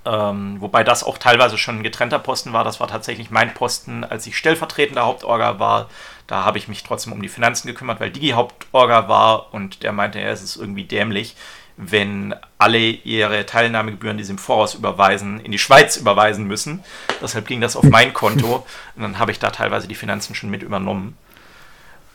[0.06, 2.64] Ähm, wobei das auch teilweise schon ein getrennter Posten war.
[2.64, 5.90] Das war tatsächlich mein Posten, als ich stellvertretender Hauptorga war.
[6.28, 9.94] Da habe ich mich trotzdem um die Finanzen gekümmert, weil Digi Hauptorga war und der
[9.94, 11.36] meinte, ja, es ist irgendwie dämlich,
[11.78, 16.84] wenn alle ihre Teilnahmegebühren, die sie im Voraus überweisen, in die Schweiz überweisen müssen.
[17.22, 20.50] Deshalb ging das auf mein Konto und dann habe ich da teilweise die Finanzen schon
[20.50, 21.18] mit übernommen.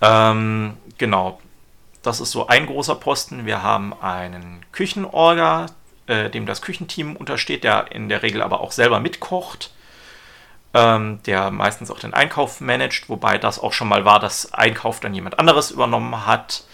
[0.01, 1.40] Ähm, genau,
[2.03, 3.46] das ist so ein großer Posten.
[3.46, 5.66] Wir haben einen Küchenorga,
[6.09, 9.73] äh, dem das Küchenteam untersteht, der in der Regel aber auch selber mitkocht,
[10.75, 15.01] ähm, der meistens auch den Einkauf managt, wobei das auch schon mal war, dass Einkauf
[15.01, 16.64] dann jemand anderes übernommen hat.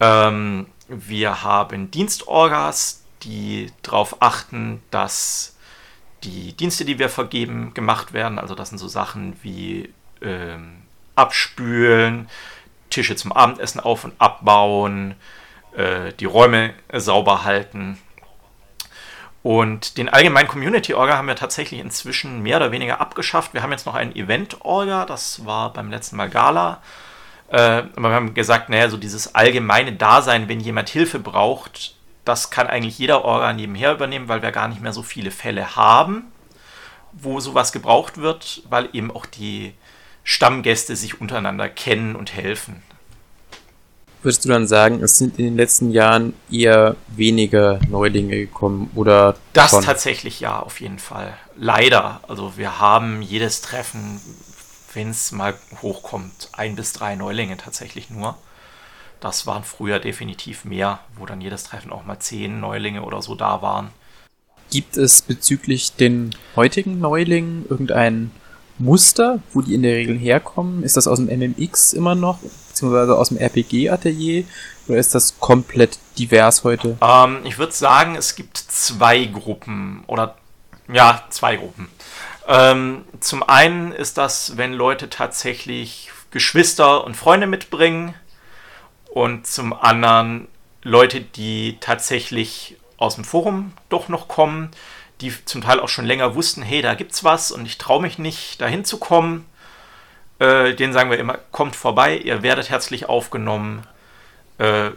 [0.00, 5.56] Ähm, wir haben Dienstorgas, die darauf achten, dass
[6.24, 8.38] die Dienste, die wir vergeben, gemacht werden.
[8.38, 10.82] Also das sind so Sachen wie ähm,
[11.16, 12.28] abspülen,
[12.90, 15.14] Tische zum Abendessen auf und abbauen,
[15.76, 17.98] äh, die Räume sauber halten.
[19.42, 23.54] Und den allgemeinen Community-Orga haben wir tatsächlich inzwischen mehr oder weniger abgeschafft.
[23.54, 26.80] Wir haben jetzt noch einen Event-Orga, das war beim letzten Mal Gala.
[27.48, 32.50] Äh, aber wir haben gesagt, naja, so dieses allgemeine Dasein, wenn jemand Hilfe braucht, das
[32.50, 36.30] kann eigentlich jeder Orga nebenher übernehmen, weil wir gar nicht mehr so viele Fälle haben,
[37.12, 39.74] wo sowas gebraucht wird, weil eben auch die
[40.22, 42.82] Stammgäste sich untereinander kennen und helfen.
[44.22, 49.34] Würdest du dann sagen, es sind in den letzten Jahren eher weniger Neulinge gekommen oder?
[49.52, 49.82] Das schon?
[49.82, 51.34] tatsächlich ja, auf jeden Fall.
[51.56, 52.20] Leider.
[52.28, 54.20] Also wir haben jedes Treffen,
[54.94, 58.36] wenn es mal hochkommt, ein bis drei Neulinge tatsächlich nur.
[59.18, 63.34] Das waren früher definitiv mehr, wo dann jedes Treffen auch mal zehn Neulinge oder so
[63.34, 63.90] da waren.
[64.70, 68.30] Gibt es bezüglich den heutigen Neulingen irgendein
[68.78, 70.82] Muster, wo die in der Regel herkommen?
[70.82, 72.38] Ist das aus dem MMX immer noch,
[72.72, 74.44] beziehungsweise aus dem RPG-Atelier?
[74.88, 76.96] Oder ist das komplett divers heute?
[77.00, 80.36] Ähm, ich würde sagen, es gibt zwei Gruppen oder
[80.92, 81.88] ja, zwei Gruppen.
[82.48, 88.14] Ähm, zum einen ist das, wenn Leute tatsächlich Geschwister und Freunde mitbringen
[89.12, 90.48] und zum anderen
[90.82, 94.70] Leute, die tatsächlich aus dem Forum doch noch kommen
[95.22, 98.18] die zum Teil auch schon länger wussten, hey, da gibt's was und ich traue mich
[98.18, 99.46] nicht, da hinzukommen.
[100.42, 103.86] Äh, denen sagen wir immer, kommt vorbei, ihr werdet herzlich aufgenommen.
[104.58, 104.90] Äh,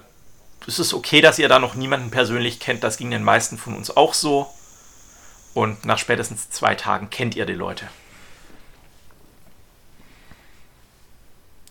[0.65, 3.75] es ist okay, dass ihr da noch niemanden persönlich kennt, das ging den meisten von
[3.75, 4.47] uns auch so.
[5.53, 7.85] Und nach spätestens zwei Tagen kennt ihr die Leute.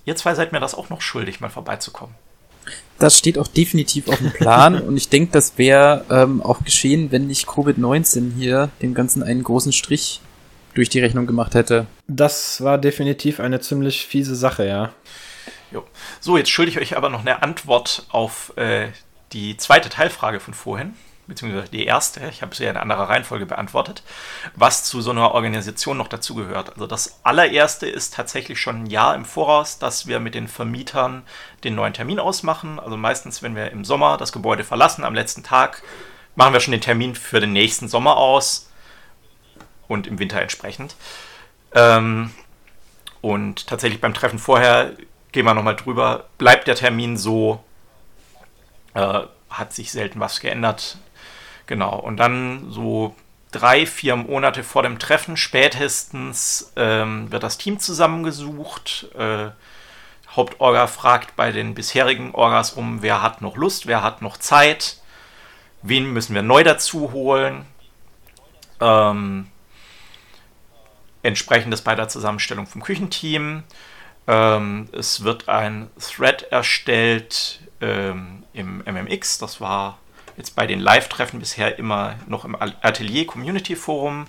[0.04, 2.14] Ihr zwei seid mir das auch noch schuldig, mal vorbeizukommen.
[3.00, 7.10] Das steht auch definitiv auf dem Plan und ich denke, das wäre ähm, auch geschehen,
[7.10, 10.20] wenn nicht Covid-19 hier dem Ganzen einen großen Strich
[10.74, 11.86] durch die Rechnung gemacht hätte.
[12.06, 14.92] Das war definitiv eine ziemlich fiese Sache, ja.
[15.70, 15.84] Jo.
[16.20, 18.88] So, jetzt schulde ich euch aber noch eine Antwort auf äh,
[19.32, 20.94] die zweite Teilfrage von vorhin
[21.26, 24.02] beziehungsweise die erste, ich habe sie ja in anderer Reihenfolge beantwortet,
[24.54, 26.74] was zu so einer Organisation noch dazugehört.
[26.74, 31.22] Also das allererste ist tatsächlich schon ein Jahr im Voraus, dass wir mit den Vermietern
[31.64, 32.78] den neuen Termin ausmachen.
[32.78, 35.82] Also meistens, wenn wir im Sommer das Gebäude verlassen, am letzten Tag,
[36.36, 38.70] machen wir schon den Termin für den nächsten Sommer aus
[39.94, 40.96] und im Winter entsprechend.
[41.74, 42.30] Ähm,
[43.20, 44.92] und tatsächlich beim Treffen vorher
[45.32, 47.64] gehen wir nochmal drüber, bleibt der Termin so,
[48.92, 50.98] äh, hat sich selten was geändert.
[51.66, 53.16] Genau, und dann so
[53.50, 59.08] drei, vier Monate vor dem Treffen spätestens ähm, wird das Team zusammengesucht.
[59.16, 59.50] Äh,
[60.34, 64.98] Hauptorga fragt bei den bisherigen Orgas um, wer hat noch Lust, wer hat noch Zeit,
[65.82, 67.64] wen müssen wir neu dazu holen.
[68.80, 69.46] Ähm,
[71.24, 73.64] entsprechendes bei der Zusammenstellung vom Küchenteam.
[74.26, 79.98] Ähm, es wird ein Thread erstellt ähm, im MMX, das war
[80.36, 84.26] jetzt bei den Live-Treffen bisher immer noch im Atelier Community Forum.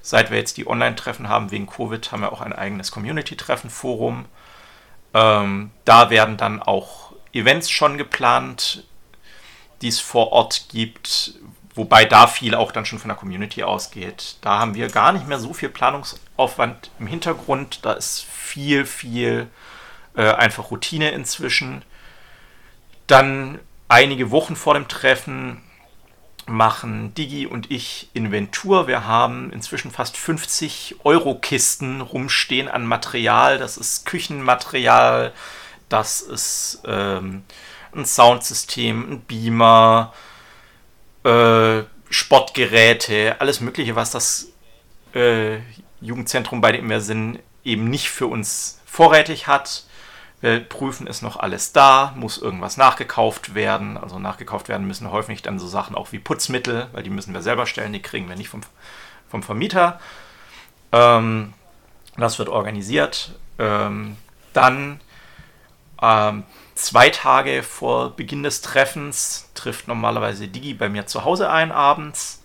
[0.00, 4.24] Seit wir jetzt die Online-Treffen haben wegen Covid, haben wir auch ein eigenes Community-Treffen-Forum.
[5.14, 8.84] Ähm, da werden dann auch Events schon geplant,
[9.80, 11.34] die es vor Ort gibt,
[11.74, 14.36] wobei da viel auch dann schon von der Community ausgeht.
[14.40, 17.84] Da haben wir gar nicht mehr so viel Planungsaufwand im Hintergrund.
[17.84, 19.48] Da ist viel, viel
[20.16, 21.84] äh, einfach Routine inzwischen.
[23.06, 23.58] Dann
[23.88, 25.62] einige Wochen vor dem Treffen
[26.46, 28.86] machen Digi und ich Inventur.
[28.86, 33.58] Wir haben inzwischen fast 50 Euro-Kisten rumstehen an Material.
[33.58, 35.32] Das ist Küchenmaterial,
[35.88, 37.44] das ist ähm,
[37.94, 40.12] ein Soundsystem, ein Beamer,
[41.24, 44.48] äh, Sportgeräte, alles Mögliche, was das
[45.14, 45.58] äh,
[46.00, 49.84] Jugendzentrum bei dem sind, eben nicht für uns vorrätig hat.
[50.40, 53.96] Wir prüfen, ist noch alles da, muss irgendwas nachgekauft werden.
[53.96, 57.42] Also nachgekauft werden müssen häufig dann so Sachen auch wie Putzmittel, weil die müssen wir
[57.42, 58.62] selber stellen, die kriegen wir nicht vom,
[59.30, 60.00] vom Vermieter.
[60.90, 61.54] Ähm,
[62.16, 63.38] das wird organisiert.
[63.58, 64.16] Ähm,
[64.52, 65.00] dann
[66.02, 66.42] ähm,
[66.82, 72.42] zwei Tage vor Beginn des Treffens trifft normalerweise Digi bei mir zu Hause ein abends.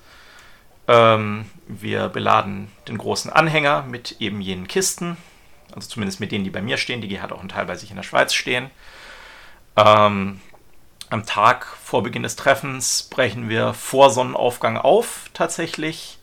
[0.87, 5.17] Ähm, wir beladen den großen Anhänger mit eben jenen Kisten
[5.73, 7.01] also zumindest mit denen, die bei mir stehen.
[7.01, 8.69] Die hat auch einen Teil bei sich in der Schweiz stehen.
[9.75, 10.41] Ähm,
[11.09, 16.17] am Tag vor Beginn des Treffens brechen wir vor Sonnenaufgang auf, tatsächlich.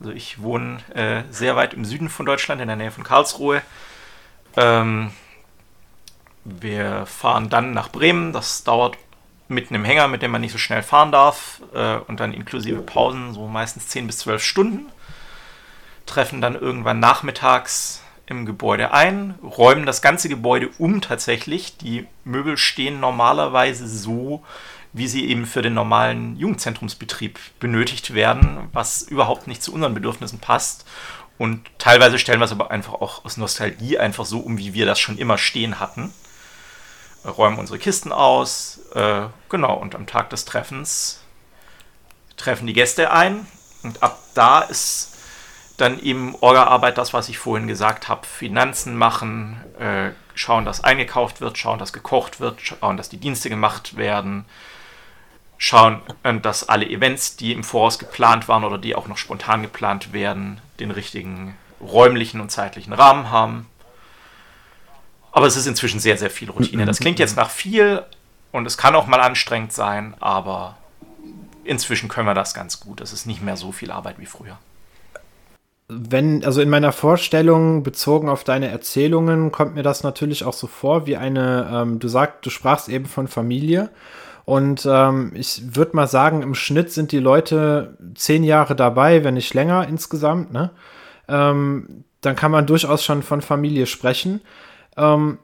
[0.00, 3.62] Also ich wohne äh, sehr weit im Süden von Deutschland, in der Nähe von Karlsruhe.
[4.56, 5.12] Ähm,
[6.60, 8.32] wir fahren dann nach Bremen.
[8.32, 8.96] Das dauert
[9.48, 11.62] mitten im Hänger, mit dem man nicht so schnell fahren darf.
[11.74, 14.86] Äh, und dann inklusive Pausen, so meistens 10 bis 12 Stunden.
[16.06, 21.78] Treffen dann irgendwann nachmittags im Gebäude ein, räumen das ganze Gebäude um tatsächlich.
[21.78, 24.44] Die Möbel stehen normalerweise so,
[24.92, 30.40] wie sie eben für den normalen Jugendzentrumsbetrieb benötigt werden, was überhaupt nicht zu unseren Bedürfnissen
[30.40, 30.86] passt.
[31.38, 34.86] Und teilweise stellen wir es aber einfach auch aus Nostalgie einfach so um, wie wir
[34.86, 36.12] das schon immer stehen hatten.
[37.24, 41.20] Räumen unsere Kisten aus, äh, genau, und am Tag des Treffens
[42.36, 43.46] treffen die Gäste ein.
[43.82, 45.16] Und ab da ist
[45.76, 48.26] dann eben Orga-Arbeit das, was ich vorhin gesagt habe.
[48.26, 53.48] Finanzen machen, äh, schauen, dass eingekauft wird, schauen, dass gekocht wird, schauen, dass die Dienste
[53.48, 54.44] gemacht werden,
[55.56, 59.62] schauen, äh, dass alle Events, die im Voraus geplant waren oder die auch noch spontan
[59.62, 63.68] geplant werden, den richtigen räumlichen und zeitlichen Rahmen haben.
[65.32, 66.86] Aber es ist inzwischen sehr, sehr viel Routine.
[66.86, 68.02] Das klingt jetzt nach viel
[68.52, 70.76] und es kann auch mal anstrengend sein, aber
[71.64, 73.00] inzwischen können wir das ganz gut.
[73.00, 74.58] Es ist nicht mehr so viel Arbeit wie früher.
[75.88, 80.66] Wenn, also in meiner Vorstellung, bezogen auf deine Erzählungen, kommt mir das natürlich auch so
[80.66, 83.90] vor, wie eine, ähm, du sagst, du sprachst eben von Familie.
[84.44, 89.34] Und ähm, ich würde mal sagen, im Schnitt sind die Leute zehn Jahre dabei, wenn
[89.34, 90.52] nicht länger insgesamt.
[90.52, 90.70] Ne?
[91.28, 94.40] Ähm, dann kann man durchaus schon von Familie sprechen.
[94.98, 95.38] Ähm,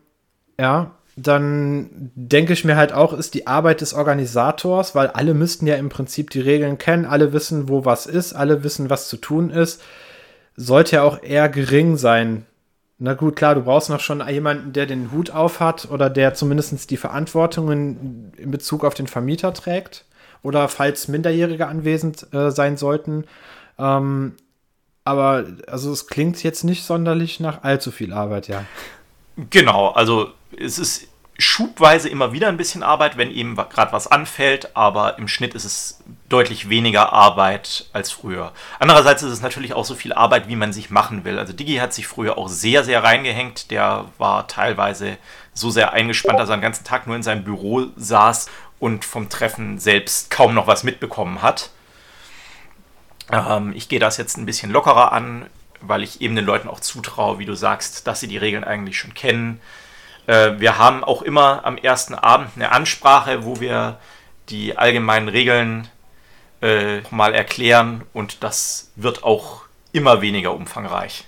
[0.59, 5.67] ja, dann denke ich mir halt auch, ist die Arbeit des Organisators, weil alle müssten
[5.67, 9.17] ja im Prinzip die Regeln kennen, alle wissen, wo was ist, alle wissen, was zu
[9.17, 9.81] tun ist,
[10.57, 12.47] sollte ja auch eher gering sein.
[12.99, 16.35] Na gut, klar, du brauchst noch schon jemanden, der den Hut auf hat oder der
[16.35, 20.05] zumindest die Verantwortung in, in Bezug auf den Vermieter trägt
[20.43, 23.25] oder falls Minderjährige anwesend äh, sein sollten.
[23.79, 24.35] Ähm,
[25.05, 28.65] aber also es klingt jetzt nicht sonderlich nach allzu viel Arbeit, ja.
[29.37, 34.77] Genau, also es ist schubweise immer wieder ein bisschen Arbeit, wenn eben gerade was anfällt,
[34.77, 38.53] aber im Schnitt ist es deutlich weniger Arbeit als früher.
[38.79, 41.39] Andererseits ist es natürlich auch so viel Arbeit, wie man sich machen will.
[41.39, 43.73] Also Digi hat sich früher auch sehr, sehr reingehängt.
[43.73, 45.19] Der war teilweise
[45.53, 48.47] so sehr eingespannt, dass er den ganzen Tag nur in seinem Büro saß
[48.79, 51.71] und vom Treffen selbst kaum noch was mitbekommen hat.
[53.33, 55.47] Ähm, ich gehe das jetzt ein bisschen lockerer an
[55.87, 58.99] weil ich eben den Leuten auch zutraue, wie du sagst, dass sie die Regeln eigentlich
[58.99, 59.61] schon kennen.
[60.27, 63.99] Äh, wir haben auch immer am ersten Abend eine Ansprache, wo wir
[64.49, 65.89] die allgemeinen Regeln
[66.61, 71.25] äh, mal erklären und das wird auch immer weniger umfangreich,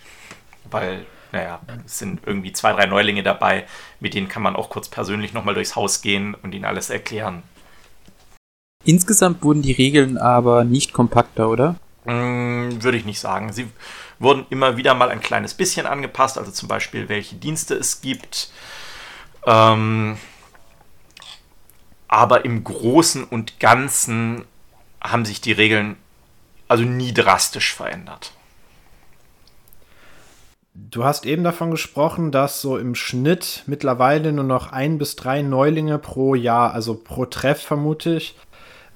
[0.70, 3.66] weil, naja, es sind irgendwie zwei, drei Neulinge dabei,
[4.00, 7.42] mit denen kann man auch kurz persönlich nochmal durchs Haus gehen und ihnen alles erklären.
[8.84, 11.76] Insgesamt wurden die Regeln aber nicht kompakter, oder?
[12.04, 13.52] Mm, würde ich nicht sagen.
[13.52, 13.66] Sie
[14.18, 18.50] wurden immer wieder mal ein kleines bisschen angepasst, also zum Beispiel, welche Dienste es gibt.
[19.44, 20.16] Ähm,
[22.08, 24.44] aber im Großen und Ganzen
[25.02, 25.96] haben sich die Regeln
[26.68, 28.32] also nie drastisch verändert.
[30.74, 35.42] Du hast eben davon gesprochen, dass so im Schnitt mittlerweile nur noch ein bis drei
[35.42, 38.36] Neulinge pro Jahr, also pro Treff vermute ich,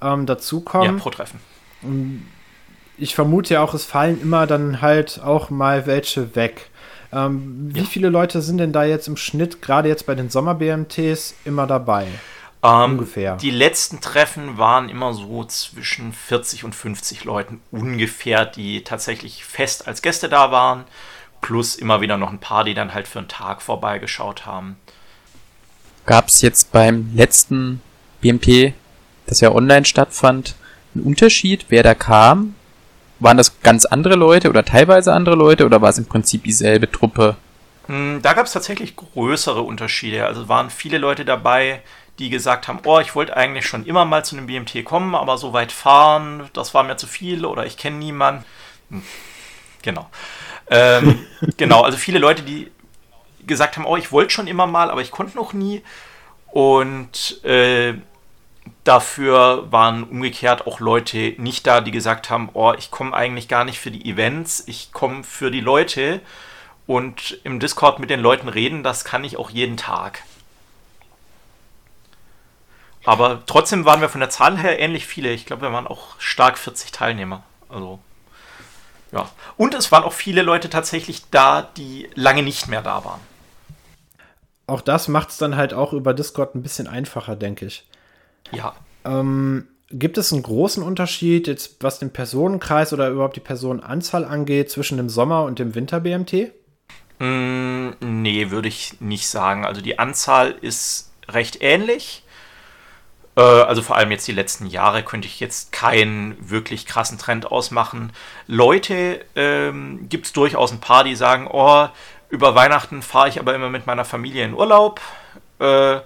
[0.03, 0.97] ähm, dazukommen.
[0.97, 1.41] Ja, pro Treffen
[3.01, 6.71] ich vermute ja auch, es fallen immer dann halt auch mal welche weg.
[7.13, 7.87] Ähm, wie ja.
[7.87, 12.07] viele Leute sind denn da jetzt im Schnitt, gerade jetzt bei den Sommer-BMTs, immer dabei?
[12.63, 13.37] Ähm, ungefähr.
[13.37, 19.89] Die letzten Treffen waren immer so zwischen 40 und 50 Leuten ungefähr, die tatsächlich fest
[19.89, 20.85] als Gäste da waren.
[21.41, 24.77] Plus immer wieder noch ein paar, die dann halt für einen Tag vorbeigeschaut haben.
[26.05, 27.81] Gab es jetzt beim letzten
[28.21, 28.75] BMT,
[29.27, 30.55] das ja online stattfand,
[30.95, 32.55] einen Unterschied, wer da kam?
[33.21, 36.91] Waren das ganz andere Leute oder teilweise andere Leute oder war es im Prinzip dieselbe
[36.91, 37.37] Truppe?
[37.87, 40.27] Hm, da gab es tatsächlich größere Unterschiede.
[40.27, 41.83] Also waren viele Leute dabei,
[42.19, 45.39] die gesagt haben, oh, ich wollte eigentlich schon immer mal zu einem BMT kommen, aber
[45.39, 48.45] so weit fahren, das war mir zu viel oder ich kenne niemanden.
[48.89, 49.03] Hm,
[49.83, 50.09] genau.
[50.71, 51.19] Ähm,
[51.59, 52.71] genau, also viele Leute, die
[53.47, 55.83] gesagt haben, oh, ich wollte schon immer mal, aber ich konnte noch nie.
[56.53, 57.95] Und äh,
[58.85, 63.65] Dafür waren umgekehrt auch Leute nicht da, die gesagt haben, oh, ich komme eigentlich gar
[63.65, 66.21] nicht für die Events, ich komme für die Leute
[66.87, 70.23] und im Discord mit den Leuten reden, das kann ich auch jeden Tag.
[73.05, 75.31] Aber trotzdem waren wir von der Zahl her ähnlich viele.
[75.31, 77.43] Ich glaube, wir waren auch stark 40 Teilnehmer.
[77.69, 77.99] Also,
[79.13, 79.29] ja.
[79.57, 83.21] Und es waren auch viele Leute tatsächlich da, die lange nicht mehr da waren.
[84.67, 87.85] Auch das macht es dann halt auch über Discord ein bisschen einfacher, denke ich.
[88.53, 88.75] Ja.
[89.05, 94.71] Ähm, gibt es einen großen Unterschied, jetzt was den Personenkreis oder überhaupt die Personenanzahl angeht,
[94.71, 96.53] zwischen dem Sommer- und dem Winter-BMT?
[97.19, 99.65] Mm, nee, würde ich nicht sagen.
[99.65, 102.25] Also die Anzahl ist recht ähnlich.
[103.37, 107.47] Äh, also vor allem jetzt die letzten Jahre könnte ich jetzt keinen wirklich krassen Trend
[107.51, 108.13] ausmachen.
[108.47, 111.89] Leute ähm, gibt es durchaus ein paar, die sagen, oh,
[112.29, 115.01] über Weihnachten fahre ich aber immer mit meiner Familie in Urlaub.
[115.59, 116.01] Äh,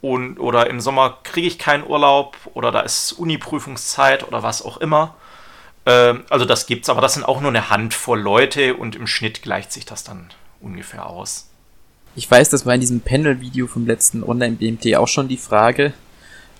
[0.00, 4.76] und, oder im Sommer kriege ich keinen Urlaub oder da ist Uni-Prüfungszeit oder was auch
[4.78, 5.16] immer.
[5.84, 9.42] Äh, also das gibt's, aber das sind auch nur eine Handvoll Leute und im Schnitt
[9.42, 10.28] gleicht sich das dann
[10.60, 11.48] ungefähr aus.
[12.14, 15.92] Ich weiß, das war in diesem Panel-Video vom letzten Online-BMT auch schon die Frage,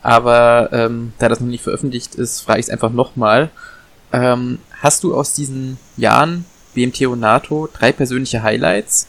[0.02, 3.50] aber ähm, da das noch nicht veröffentlicht ist, frage ich es einfach nochmal.
[4.12, 9.06] Ähm, hast du aus diesen Jahren BMT und NATO drei persönliche Highlights?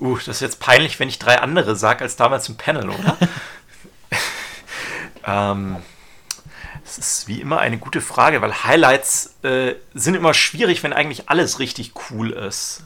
[0.00, 3.18] Uh, das ist jetzt peinlich, wenn ich drei andere sage als damals im Panel, oder?
[5.26, 5.76] ähm,
[6.82, 11.28] es ist wie immer eine gute Frage, weil Highlights äh, sind immer schwierig, wenn eigentlich
[11.28, 12.82] alles richtig cool ist.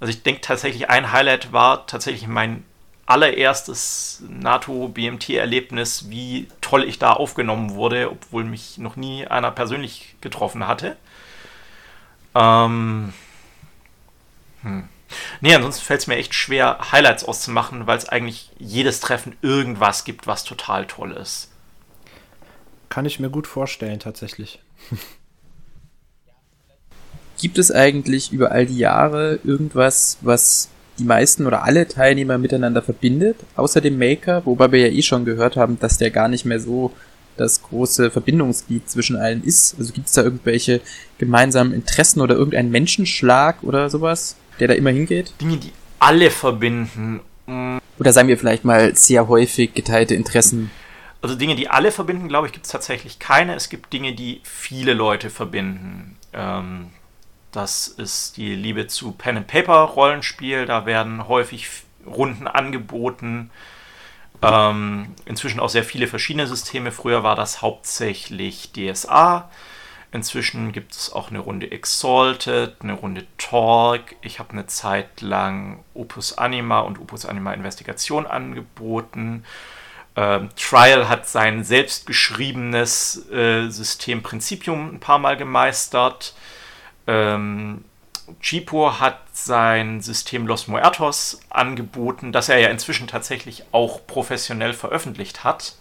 [0.00, 2.64] Also ich denke tatsächlich, ein Highlight war tatsächlich mein
[3.06, 10.66] allererstes NATO-BMT-Erlebnis, wie toll ich da aufgenommen wurde, obwohl mich noch nie einer persönlich getroffen
[10.66, 10.96] hatte.
[12.34, 13.14] Ähm,
[14.62, 14.88] hm.
[15.40, 20.04] Nee, ansonsten fällt es mir echt schwer, Highlights auszumachen, weil es eigentlich jedes Treffen irgendwas
[20.04, 21.48] gibt, was total toll ist.
[22.88, 24.60] Kann ich mir gut vorstellen, tatsächlich.
[27.40, 32.82] Gibt es eigentlich über all die Jahre irgendwas, was die meisten oder alle Teilnehmer miteinander
[32.82, 36.44] verbindet, außer dem Maker, wobei wir ja eh schon gehört haben, dass der gar nicht
[36.44, 36.92] mehr so
[37.36, 39.76] das große Verbindungsglied zwischen allen ist.
[39.78, 40.80] Also gibt es da irgendwelche
[41.18, 44.36] gemeinsamen Interessen oder irgendeinen Menschenschlag oder sowas?
[44.60, 45.32] Der da immer hingeht?
[45.40, 47.20] Dinge, die alle verbinden.
[47.98, 50.70] Oder sagen wir vielleicht mal sehr häufig geteilte Interessen.
[51.20, 53.54] Also Dinge, die alle verbinden, glaube ich, gibt es tatsächlich keine.
[53.54, 56.16] Es gibt Dinge, die viele Leute verbinden.
[56.32, 56.90] Ähm,
[57.50, 60.66] das ist die Liebe zu Pen and Paper Rollenspiel.
[60.66, 61.68] Da werden häufig
[62.06, 63.50] Runden angeboten.
[64.42, 66.92] Ähm, inzwischen auch sehr viele verschiedene Systeme.
[66.92, 69.50] Früher war das hauptsächlich DSA.
[70.10, 74.16] Inzwischen gibt es auch eine Runde Exalted, eine Runde Talk.
[74.22, 79.44] Ich habe eine Zeit lang Opus Anima und Opus Anima Investigation angeboten.
[80.16, 86.34] Ähm, Trial hat sein selbstgeschriebenes äh, System Principium ein paar Mal gemeistert.
[87.06, 87.84] Ähm,
[88.40, 95.44] Chipo hat sein System Los Muertos angeboten, das er ja inzwischen tatsächlich auch professionell veröffentlicht
[95.44, 95.74] hat.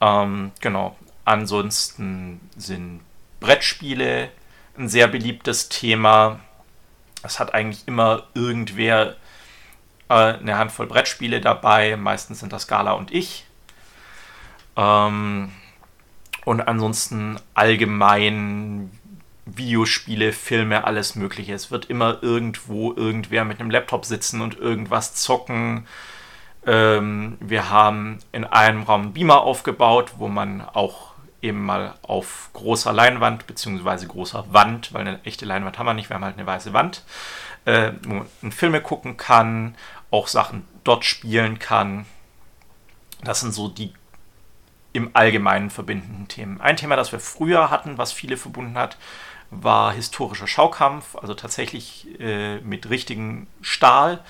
[0.00, 0.96] Ähm, genau.
[1.24, 3.00] Ansonsten sind
[3.40, 4.30] Brettspiele
[4.76, 6.40] ein sehr beliebtes Thema.
[7.22, 9.16] Es hat eigentlich immer irgendwer
[10.08, 11.96] äh, eine Handvoll Brettspiele dabei.
[11.96, 13.46] Meistens sind das Gala und ich.
[14.76, 15.52] Ähm,
[16.44, 18.90] und ansonsten allgemein
[19.44, 21.52] Videospiele, Filme, alles Mögliche.
[21.52, 25.86] Es wird immer irgendwo irgendwer mit einem Laptop sitzen und irgendwas zocken.
[26.64, 31.11] Ähm, wir haben in einem Raum einen Beamer aufgebaut, wo man auch
[31.42, 36.08] eben mal auf großer Leinwand beziehungsweise großer Wand, weil eine echte Leinwand haben wir nicht,
[36.08, 37.04] wir haben halt eine weiße Wand,
[37.64, 39.74] äh, wo man Filme gucken kann,
[40.10, 42.06] auch Sachen dort spielen kann.
[43.24, 43.92] Das sind so die
[44.92, 46.60] im Allgemeinen verbindenden Themen.
[46.60, 48.98] Ein Thema, das wir früher hatten, was viele verbunden hat,
[49.50, 54.22] war historischer Schaukampf, also tatsächlich äh, mit richtigem Stahl,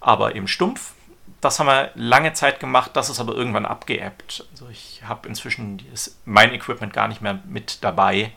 [0.00, 0.92] aber eben stumpf
[1.40, 4.46] das haben wir lange Zeit gemacht, das ist aber irgendwann abgeebbt.
[4.52, 8.32] Also ich habe inzwischen dieses, mein Equipment gar nicht mehr mit dabei.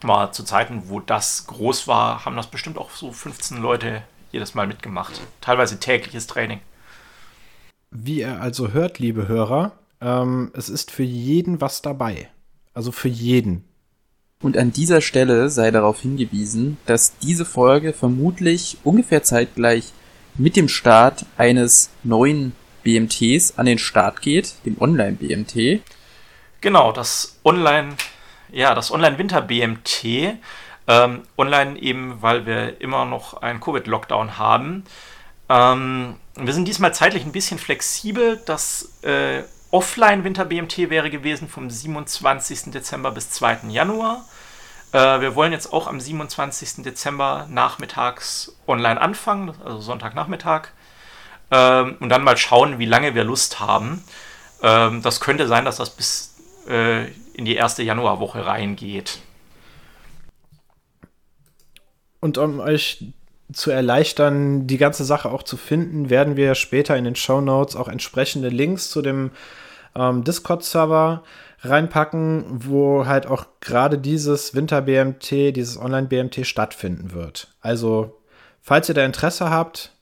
[0.00, 4.54] War zu Zeiten, wo das groß war, haben das bestimmt auch so 15 Leute jedes
[4.54, 5.20] Mal mitgemacht.
[5.40, 6.60] Teilweise tägliches Training.
[7.90, 12.28] Wie ihr also hört, liebe Hörer, ähm, es ist für jeden was dabei.
[12.74, 13.64] Also für jeden.
[14.40, 19.92] Und an dieser Stelle sei darauf hingewiesen, dass diese Folge vermutlich ungefähr zeitgleich
[20.38, 25.82] mit dem Start eines neuen BMTs an den Start geht, dem Online-BMT.
[26.60, 27.96] Genau, das Online,
[28.50, 30.38] ja, das Online-Winter-BMT.
[30.86, 34.84] Ähm, online eben, weil wir immer noch einen Covid-Lockdown haben.
[35.50, 38.40] Ähm, wir sind diesmal zeitlich ein bisschen flexibel.
[38.46, 42.70] Das äh, Offline-Winter-BMT wäre gewesen vom 27.
[42.72, 43.68] Dezember bis 2.
[43.68, 44.24] Januar.
[44.92, 46.82] Äh, wir wollen jetzt auch am 27.
[46.82, 50.68] Dezember nachmittags online anfangen, also Sonntagnachmittag.
[51.50, 54.02] Ähm, und dann mal schauen, wie lange wir Lust haben.
[54.62, 56.36] Ähm, das könnte sein, dass das bis
[56.68, 59.18] äh, in die erste Januarwoche reingeht.
[62.20, 63.04] Und um euch
[63.52, 67.76] zu erleichtern, die ganze Sache auch zu finden, werden wir später in den Show Notes
[67.76, 69.30] auch entsprechende Links zu dem
[69.94, 71.22] ähm, Discord-Server
[71.60, 77.48] reinpacken, wo halt auch gerade dieses Winter-BMT, dieses Online-BMT stattfinden wird.
[77.60, 78.16] Also,
[78.62, 79.92] falls ihr da Interesse habt,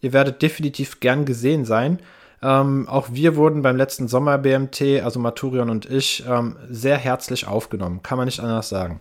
[0.00, 2.00] ihr werdet definitiv gern gesehen sein.
[2.42, 8.02] Ähm, auch wir wurden beim letzten Sommer-BMT, also Maturion und ich, ähm, sehr herzlich aufgenommen.
[8.02, 9.00] Kann man nicht anders sagen.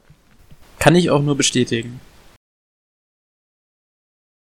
[0.79, 1.99] Kann ich auch nur bestätigen.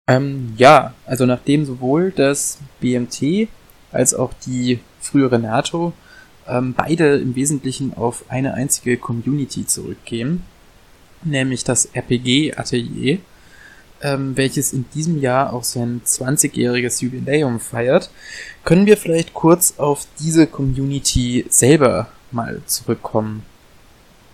[0.10, 3.48] Ähm, ja, also nachdem sowohl das BMT
[3.92, 5.94] als auch die frühere NATO
[6.48, 10.44] ähm, beide im Wesentlichen auf eine einzige Community zurückgehen,
[11.24, 13.20] nämlich das RPG Atelier,
[14.02, 18.10] ähm, welches in diesem Jahr auch sein 20-jähriges Jubiläum feiert,
[18.64, 23.44] können wir vielleicht kurz auf diese Community selber mal zurückkommen.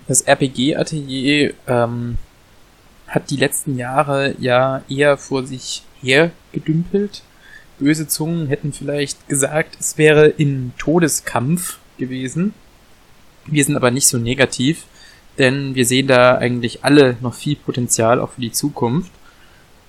[0.08, 2.18] Das RPG Atelier ähm,
[3.08, 7.24] hat die letzten Jahre ja eher vor sich her gedümpelt.
[7.80, 12.54] Böse Zungen hätten vielleicht gesagt, es wäre in Todeskampf gewesen.
[13.46, 14.86] Wir sind aber nicht so negativ,
[15.38, 19.12] denn wir sehen da eigentlich alle noch viel Potenzial auch für die Zukunft.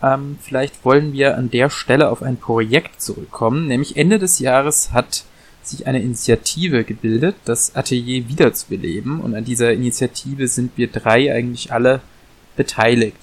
[0.02, 4.92] Ähm, vielleicht wollen wir an der Stelle auf ein Projekt zurückkommen, nämlich Ende des Jahres
[4.92, 5.24] hat
[5.62, 11.72] sich eine Initiative gebildet, das Atelier wiederzubeleben und an dieser Initiative sind wir drei eigentlich
[11.72, 12.00] alle
[12.56, 13.16] beteiligt.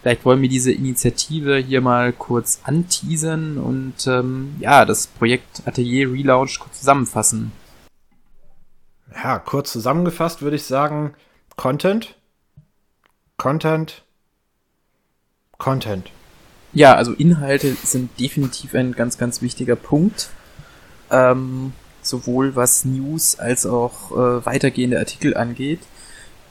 [0.00, 6.10] Vielleicht wollen wir diese Initiative hier mal kurz anteasern und ähm, ja, das Projekt Atelier
[6.10, 7.52] Relaunch kurz zusammenfassen.
[9.14, 11.14] Ja, kurz zusammengefasst würde ich sagen,
[11.56, 12.16] Content,
[13.36, 14.04] Content,
[15.58, 16.10] Content.
[16.72, 20.30] Ja, also Inhalte sind definitiv ein ganz, ganz wichtiger Punkt.
[21.10, 25.80] Ähm, sowohl was News als auch äh, weitergehende Artikel angeht.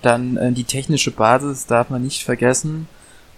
[0.02, 2.88] Dann äh, die technische Basis darf man nicht vergessen.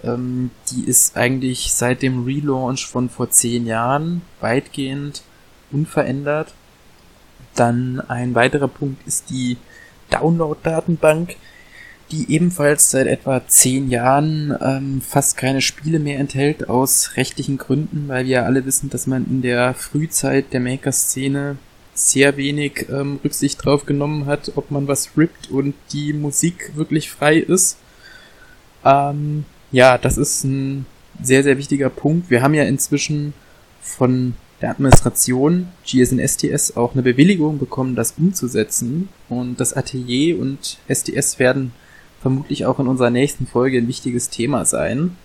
[0.04, 5.24] Ähm, die ist eigentlich seit dem Relaunch von vor zehn Jahren weitgehend
[5.72, 6.54] unverändert.
[7.56, 9.58] Dann ein weiterer Punkt ist die
[10.10, 11.36] Download-Datenbank,
[12.12, 18.08] die ebenfalls seit etwa zehn Jahren ähm, fast keine Spiele mehr enthält, aus rechtlichen Gründen,
[18.08, 21.58] weil wir alle wissen, dass man in der Frühzeit der Maker-Szene
[21.96, 27.12] sehr wenig ähm, Rücksicht drauf genommen hat, ob man was rippt und die Musik wirklich
[27.12, 27.78] frei ist.
[28.84, 30.86] Ähm, ja, das ist ein
[31.22, 32.30] sehr, sehr wichtiger Punkt.
[32.30, 33.34] Wir haben ja inzwischen
[33.82, 39.10] von der Administration GSN STS auch eine Bewilligung bekommen, das umzusetzen.
[39.28, 41.74] Und das Atelier und STS werden
[42.22, 45.18] vermutlich auch in unserer nächsten Folge ein wichtiges Thema sein.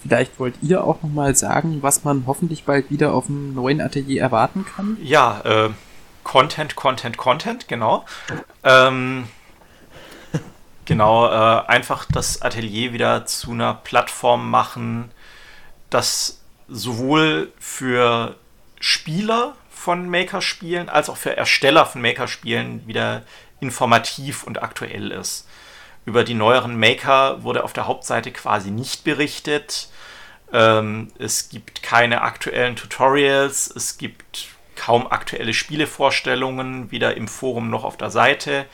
[0.00, 4.22] Vielleicht wollt ihr auch nochmal sagen, was man hoffentlich bald wieder auf dem neuen Atelier
[4.22, 4.96] erwarten kann?
[5.02, 5.70] Ja, äh,
[6.24, 8.06] Content, Content, Content, genau.
[8.64, 9.24] Ähm,
[10.86, 15.10] genau, äh, einfach das Atelier wieder zu einer Plattform machen,
[15.90, 18.36] das sowohl für
[18.86, 23.24] Spieler von Maker-Spielen als auch für Ersteller von Maker-Spielen wieder
[23.58, 25.48] informativ und aktuell ist.
[26.04, 29.88] Über die neueren Maker wurde auf der Hauptseite quasi nicht berichtet.
[30.52, 37.82] Ähm, es gibt keine aktuellen Tutorials, es gibt kaum aktuelle Spielevorstellungen, weder im Forum noch
[37.82, 38.66] auf der Seite.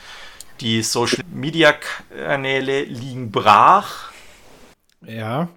[0.61, 4.11] Die Social Media Kanäle liegen brach.
[5.01, 5.47] Ja.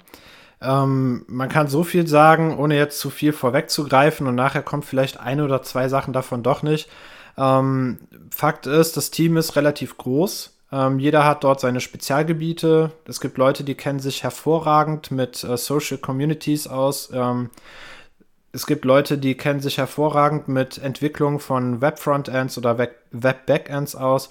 [0.60, 5.20] Ähm, man kann so viel sagen, ohne jetzt zu viel vorwegzugreifen und nachher kommt vielleicht
[5.20, 6.88] eine oder zwei Sachen davon doch nicht.
[7.36, 7.98] Ähm,
[8.30, 10.56] Fakt ist, das Team ist relativ groß.
[10.72, 12.92] Ähm, jeder hat dort seine Spezialgebiete.
[13.06, 17.10] Es gibt Leute, die kennen sich hervorragend mit äh, Social Communities aus.
[17.12, 17.50] Ähm,
[18.52, 24.30] es gibt Leute, die kennen sich hervorragend mit Entwicklung von Web-Frontends oder Web-Backends aus.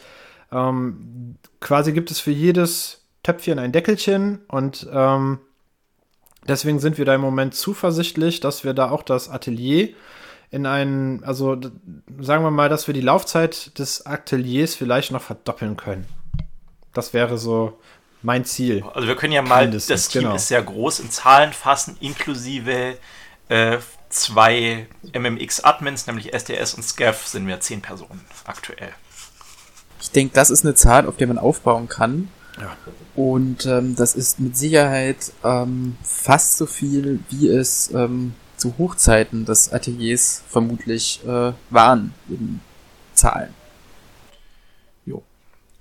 [0.51, 5.39] Ähm, quasi gibt es für jedes Töpfchen ein Deckelchen und ähm,
[6.47, 9.89] deswegen sind wir da im Moment zuversichtlich, dass wir da auch das Atelier
[10.51, 11.57] in einen, also
[12.19, 16.05] sagen wir mal, dass wir die Laufzeit des Ateliers vielleicht noch verdoppeln können.
[16.93, 17.79] Das wäre so
[18.21, 18.83] mein Ziel.
[18.93, 20.35] Also wir können ja mal, das Team genau.
[20.35, 22.97] ist sehr groß in Zahlen fassen, inklusive
[23.49, 23.77] äh,
[24.09, 28.93] zwei MMX-Admins, nämlich SDS und Scav, sind wir zehn Personen aktuell.
[30.01, 32.29] Ich denke, das ist eine Zahl, auf der man aufbauen kann.
[32.59, 32.77] Ja.
[33.15, 39.45] Und ähm, das ist mit Sicherheit ähm, fast so viel, wie es ähm, zu Hochzeiten
[39.45, 42.61] des Ateliers vermutlich äh, waren in
[43.13, 43.53] Zahlen.
[45.05, 45.23] Jo.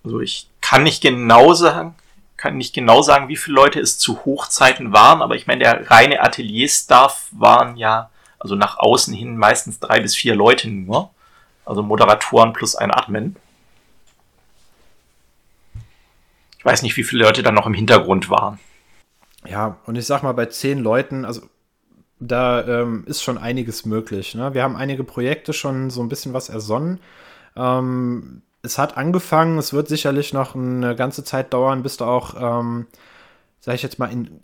[0.02, 1.94] Also ich kann nicht genau sagen,
[2.36, 5.90] kann nicht genau sagen, wie viele Leute es zu Hochzeiten waren, aber ich meine, der
[5.90, 11.10] reine Atelierstaff waren ja also nach außen hin meistens drei bis vier Leute nur.
[11.64, 13.36] Also Moderatoren plus ein Admin.
[16.64, 18.58] Ich weiß nicht, wie viele Leute dann noch im Hintergrund waren.
[19.46, 21.42] Ja, und ich sag mal, bei zehn Leuten, also
[22.20, 24.34] da ähm, ist schon einiges möglich.
[24.34, 24.54] Ne?
[24.54, 27.00] Wir haben einige Projekte schon so ein bisschen was ersonnen.
[27.54, 32.34] Ähm, es hat angefangen, es wird sicherlich noch eine ganze Zeit dauern, bis da auch,
[32.40, 32.86] ähm,
[33.60, 34.40] sag ich jetzt mal, in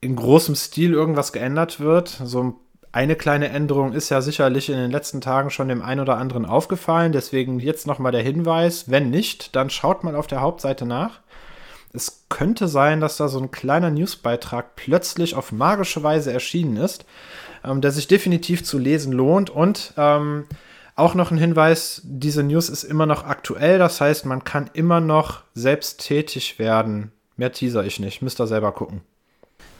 [0.00, 2.08] in großem Stil irgendwas geändert wird.
[2.22, 2.60] So
[2.92, 6.46] eine kleine Änderung ist ja sicherlich in den letzten Tagen schon dem einen oder anderen
[6.46, 7.12] aufgefallen.
[7.12, 11.20] Deswegen jetzt nochmal der Hinweis, wenn nicht, dann schaut mal auf der Hauptseite nach.
[11.92, 17.04] es könnte sein, dass da so ein kleiner Newsbeitrag plötzlich auf magische Weise erschienen ist,
[17.64, 19.50] ähm, der sich definitiv zu lesen lohnt.
[19.50, 20.44] Und ähm,
[20.94, 25.00] auch noch ein Hinweis, diese News ist immer noch aktuell, das heißt, man kann immer
[25.00, 27.12] noch selbst tätig werden.
[27.36, 29.02] Mehr teaser ich nicht, müsst ihr selber gucken.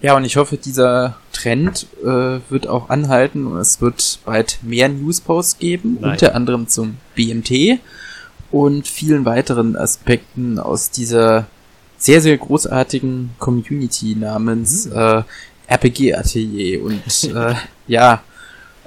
[0.02, 4.88] Ja, und ich hoffe, dieser Trend äh, wird auch anhalten und es wird bald mehr
[4.88, 6.12] Newsposts geben, Nein.
[6.12, 7.80] unter anderem zum BMT
[8.50, 11.46] und vielen weiteren Aspekten aus dieser
[11.98, 14.96] sehr, sehr großartigen Community namens mhm.
[14.96, 15.22] äh,
[15.66, 16.82] RPG Atelier.
[16.82, 17.54] Und äh,
[17.86, 18.22] ja,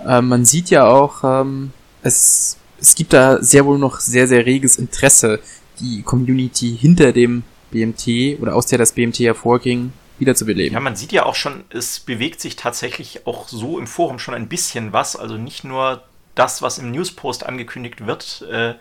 [0.06, 1.72] äh, man sieht ja auch, ähm,
[2.04, 5.40] es, es gibt da sehr wohl noch sehr, sehr reges Interesse,
[5.80, 10.74] die Community hinter dem BMT oder aus der das BMT hervorging, wiederzubeleben.
[10.74, 14.34] Ja, man sieht ja auch schon, es bewegt sich tatsächlich auch so im Forum schon
[14.34, 15.16] ein bisschen was.
[15.16, 16.04] Also nicht nur
[16.36, 18.76] das, was im Newspost angekündigt wird, äh,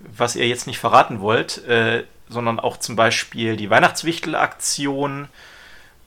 [0.00, 5.28] was ihr jetzt nicht verraten wollt, äh, sondern auch zum Beispiel die Weihnachtswichtel-Aktion,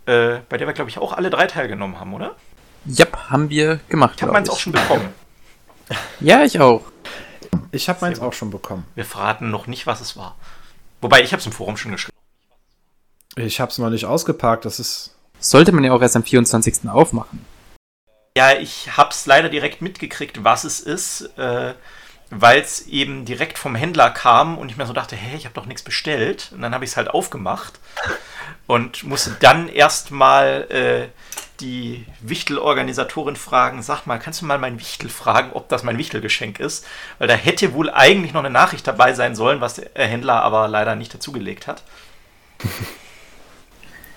[0.05, 2.35] äh, bei der wir, glaube ich, auch alle drei teilgenommen haben, oder?
[2.85, 4.13] Ja, haben wir gemacht.
[4.17, 5.09] Ich habe meins auch schon bekommen.
[6.19, 6.83] Ja, ich auch.
[7.71, 8.85] Ich habe meins auch schon bekommen.
[8.95, 10.35] Wir verraten noch nicht, was es war.
[11.01, 12.16] Wobei, ich habe es im Forum schon geschrieben.
[13.37, 15.13] Ich habe es noch nicht ausgepackt, das ist...
[15.39, 16.89] Sollte man ja auch erst am 24.
[16.89, 17.45] aufmachen.
[18.35, 21.73] Ja, ich habe es leider direkt mitgekriegt, was es ist, äh,
[22.31, 25.53] weil es eben direkt vom Händler kam und ich mir so dachte, hey, ich habe
[25.53, 26.51] doch nichts bestellt.
[26.51, 27.79] Und dann habe ich es halt aufgemacht
[28.65, 31.07] und musste dann erstmal äh,
[31.59, 36.59] die Wichtelorganisatorin fragen, sag mal, kannst du mal mein Wichtel fragen, ob das mein Wichtelgeschenk
[36.59, 36.85] ist?
[37.19, 40.67] Weil da hätte wohl eigentlich noch eine Nachricht dabei sein sollen, was der Händler aber
[40.67, 41.83] leider nicht dazugelegt hat.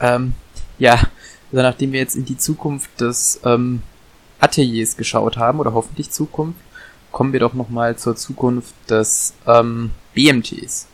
[0.00, 0.34] Ähm,
[0.78, 3.82] ja, also nachdem wir jetzt in die Zukunft des ähm,
[4.38, 6.60] Ateliers geschaut haben, oder hoffentlich Zukunft,
[7.12, 10.88] kommen wir doch nochmal zur Zukunft des ähm, BMTs.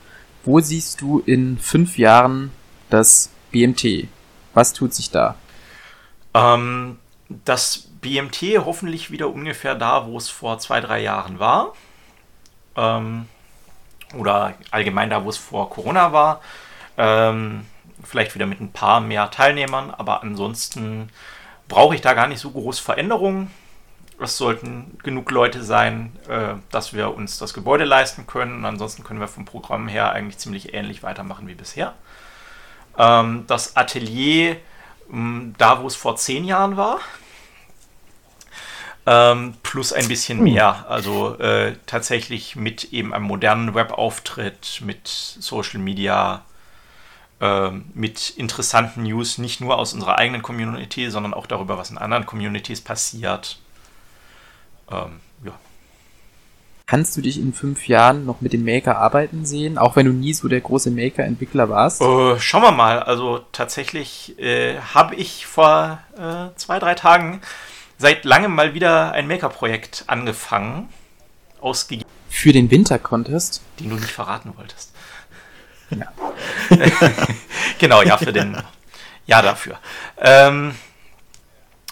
[0.44, 2.52] Wo siehst du in fünf Jahren
[2.90, 4.08] das BMT?
[4.54, 5.36] Was tut sich da?
[6.34, 6.98] Ähm,
[7.28, 11.74] das BMT hoffentlich wieder ungefähr da, wo es vor zwei, drei Jahren war.
[12.76, 13.26] Ähm,
[14.16, 16.40] oder allgemein da, wo es vor Corona war.
[16.96, 17.66] Ähm,
[18.06, 21.10] vielleicht wieder mit ein paar mehr Teilnehmern, aber ansonsten
[21.68, 23.50] brauche ich da gar nicht so groß Veränderungen.
[24.18, 28.54] Es sollten genug Leute sein, äh, dass wir uns das Gebäude leisten können.
[28.54, 31.92] Und ansonsten können wir vom Programm her eigentlich ziemlich ähnlich weitermachen wie bisher.
[32.96, 34.56] Ähm, das Atelier
[35.08, 37.00] Mm, da, wo es vor zehn Jahren war.
[39.08, 40.44] Ähm, plus ein bisschen hm.
[40.44, 40.86] mehr.
[40.88, 46.44] Also äh, tatsächlich mit eben einem modernen Webauftritt, mit Social Media,
[47.92, 52.24] mit interessanten News, nicht nur aus unserer eigenen Community, sondern auch darüber, was in anderen
[52.24, 53.58] Communities passiert.
[54.90, 55.20] Ähm,
[56.88, 60.12] Kannst du dich in fünf Jahren noch mit dem Maker arbeiten sehen, auch wenn du
[60.12, 62.00] nie so der große Maker-Entwickler warst?
[62.00, 63.00] Uh, schauen wir mal.
[63.00, 67.40] Also tatsächlich äh, habe ich vor äh, zwei, drei Tagen
[67.98, 70.88] seit langem mal wieder ein Maker-Projekt angefangen.
[71.60, 72.08] Ausgegeben.
[72.28, 73.62] Für den Winter-Contest?
[73.80, 74.94] Den du nicht verraten wolltest.
[75.90, 76.12] Ja.
[77.78, 78.62] genau, ja, für den.
[79.26, 79.78] Ja, dafür.
[80.18, 80.74] Ähm,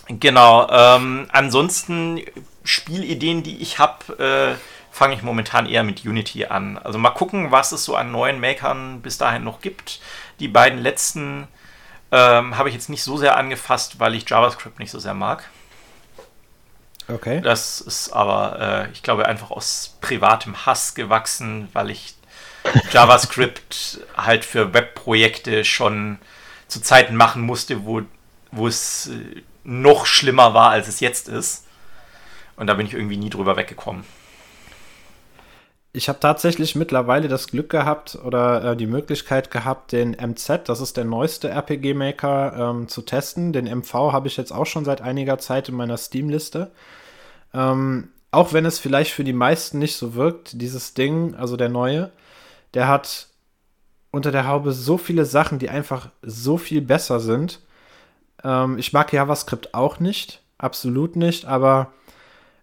[0.08, 0.68] genau.
[0.70, 2.20] Ähm, ansonsten
[2.64, 4.56] Spielideen, die ich habe.
[4.56, 4.60] Äh,
[4.94, 6.78] fange ich momentan eher mit Unity an.
[6.78, 10.00] Also mal gucken, was es so an neuen Makern bis dahin noch gibt.
[10.38, 11.48] Die beiden letzten
[12.12, 15.50] ähm, habe ich jetzt nicht so sehr angefasst, weil ich JavaScript nicht so sehr mag.
[17.08, 17.40] Okay.
[17.40, 22.14] Das ist aber, äh, ich glaube, einfach aus privatem Hass gewachsen, weil ich
[22.92, 26.18] JavaScript halt für Webprojekte schon
[26.68, 28.02] zu Zeiten machen musste, wo,
[28.50, 31.66] wo es äh, noch schlimmer war, als es jetzt ist.
[32.56, 34.04] Und da bin ich irgendwie nie drüber weggekommen
[35.96, 40.80] ich habe tatsächlich mittlerweile das Glück gehabt oder äh, die Möglichkeit gehabt, den MZ, das
[40.80, 43.52] ist der neueste RPG-Maker, ähm, zu testen.
[43.52, 46.72] Den MV habe ich jetzt auch schon seit einiger Zeit in meiner Steam-Liste.
[47.54, 51.68] Ähm, auch wenn es vielleicht für die meisten nicht so wirkt, dieses Ding, also der
[51.68, 52.10] neue,
[52.74, 53.28] der hat
[54.10, 57.60] unter der Haube so viele Sachen, die einfach so viel besser sind.
[58.42, 61.92] Ähm, ich mag JavaScript auch nicht, absolut nicht, aber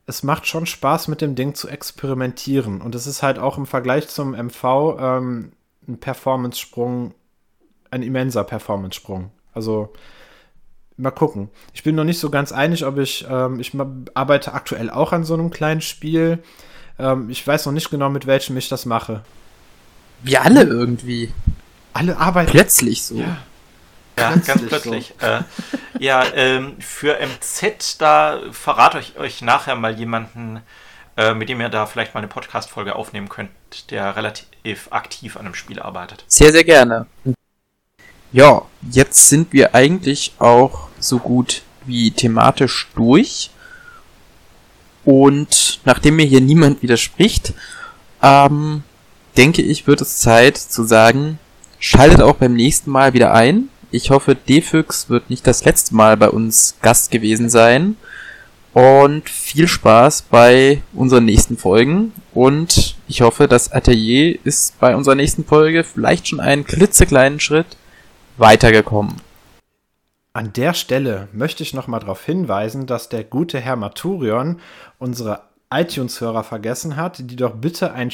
[0.05, 2.81] es macht schon Spaß, mit dem Ding zu experimentieren.
[2.81, 5.51] Und es ist halt auch im Vergleich zum MV ähm,
[5.87, 7.13] ein Performance-Sprung,
[7.91, 9.31] ein immenser Performance-Sprung.
[9.53, 9.93] Also
[10.97, 11.49] mal gucken.
[11.73, 13.73] Ich bin noch nicht so ganz einig, ob ich, ähm, ich
[14.13, 16.39] arbeite aktuell auch an so einem kleinen Spiel.
[16.99, 19.23] Ähm, ich weiß noch nicht genau, mit welchem ich das mache.
[20.23, 21.33] Wir alle irgendwie.
[21.93, 22.51] Alle arbeiten.
[22.51, 23.15] Plötzlich so.
[23.15, 23.37] Ja.
[24.17, 25.13] Ja, ganz plötzlich.
[25.19, 25.25] So.
[25.25, 25.41] Äh,
[25.99, 30.61] ja, ähm, für MZ, da verrate ich euch nachher mal jemanden,
[31.17, 33.49] äh, mit dem ihr da vielleicht mal eine Podcast-Folge aufnehmen könnt,
[33.89, 36.23] der relativ aktiv an einem Spiel arbeitet.
[36.27, 37.07] Sehr, sehr gerne.
[38.31, 43.49] Ja, jetzt sind wir eigentlich auch so gut wie thematisch durch.
[45.03, 47.53] Und nachdem mir hier niemand widerspricht,
[48.21, 48.83] ähm,
[49.37, 51.39] denke ich, wird es Zeit zu sagen,
[51.79, 53.69] schaltet auch beim nächsten Mal wieder ein.
[53.91, 57.97] Ich hoffe, Defüx wird nicht das letzte Mal bei uns Gast gewesen sein.
[58.73, 62.13] Und viel Spaß bei unseren nächsten Folgen.
[62.33, 67.67] Und ich hoffe, das Atelier ist bei unserer nächsten Folge vielleicht schon einen klitzekleinen Schritt
[68.37, 69.15] weitergekommen.
[70.33, 74.61] An der Stelle möchte ich nochmal darauf hinweisen, dass der gute Herr Maturion
[74.97, 78.11] unsere iTunes-Hörer vergessen hat, die doch bitte ein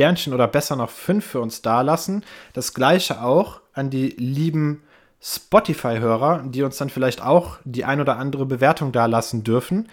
[0.00, 2.24] Sternchen oder besser noch fünf für uns dalassen.
[2.54, 4.82] Das gleiche auch an die lieben
[5.20, 9.90] Spotify-Hörer, die uns dann vielleicht auch die ein oder andere Bewertung dalassen dürfen.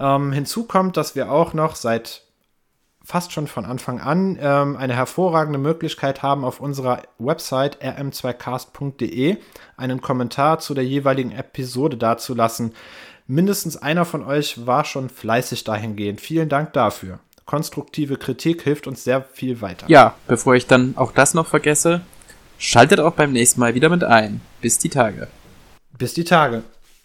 [0.00, 2.22] Ähm, hinzu kommt, dass wir auch noch seit
[3.04, 9.36] fast schon von Anfang an ähm, eine hervorragende Möglichkeit haben, auf unserer Website rm2cast.de
[9.76, 12.74] einen Kommentar zu der jeweiligen Episode dazulassen.
[13.28, 16.20] Mindestens einer von euch war schon fleißig dahingehend.
[16.20, 17.20] Vielen Dank dafür.
[17.44, 19.86] Konstruktive Kritik hilft uns sehr viel weiter.
[19.88, 22.00] Ja, bevor ich dann auch das noch vergesse,
[22.58, 24.40] schaltet auch beim nächsten Mal wieder mit ein.
[24.60, 25.28] Bis die Tage.
[25.98, 26.62] Bis die Tage.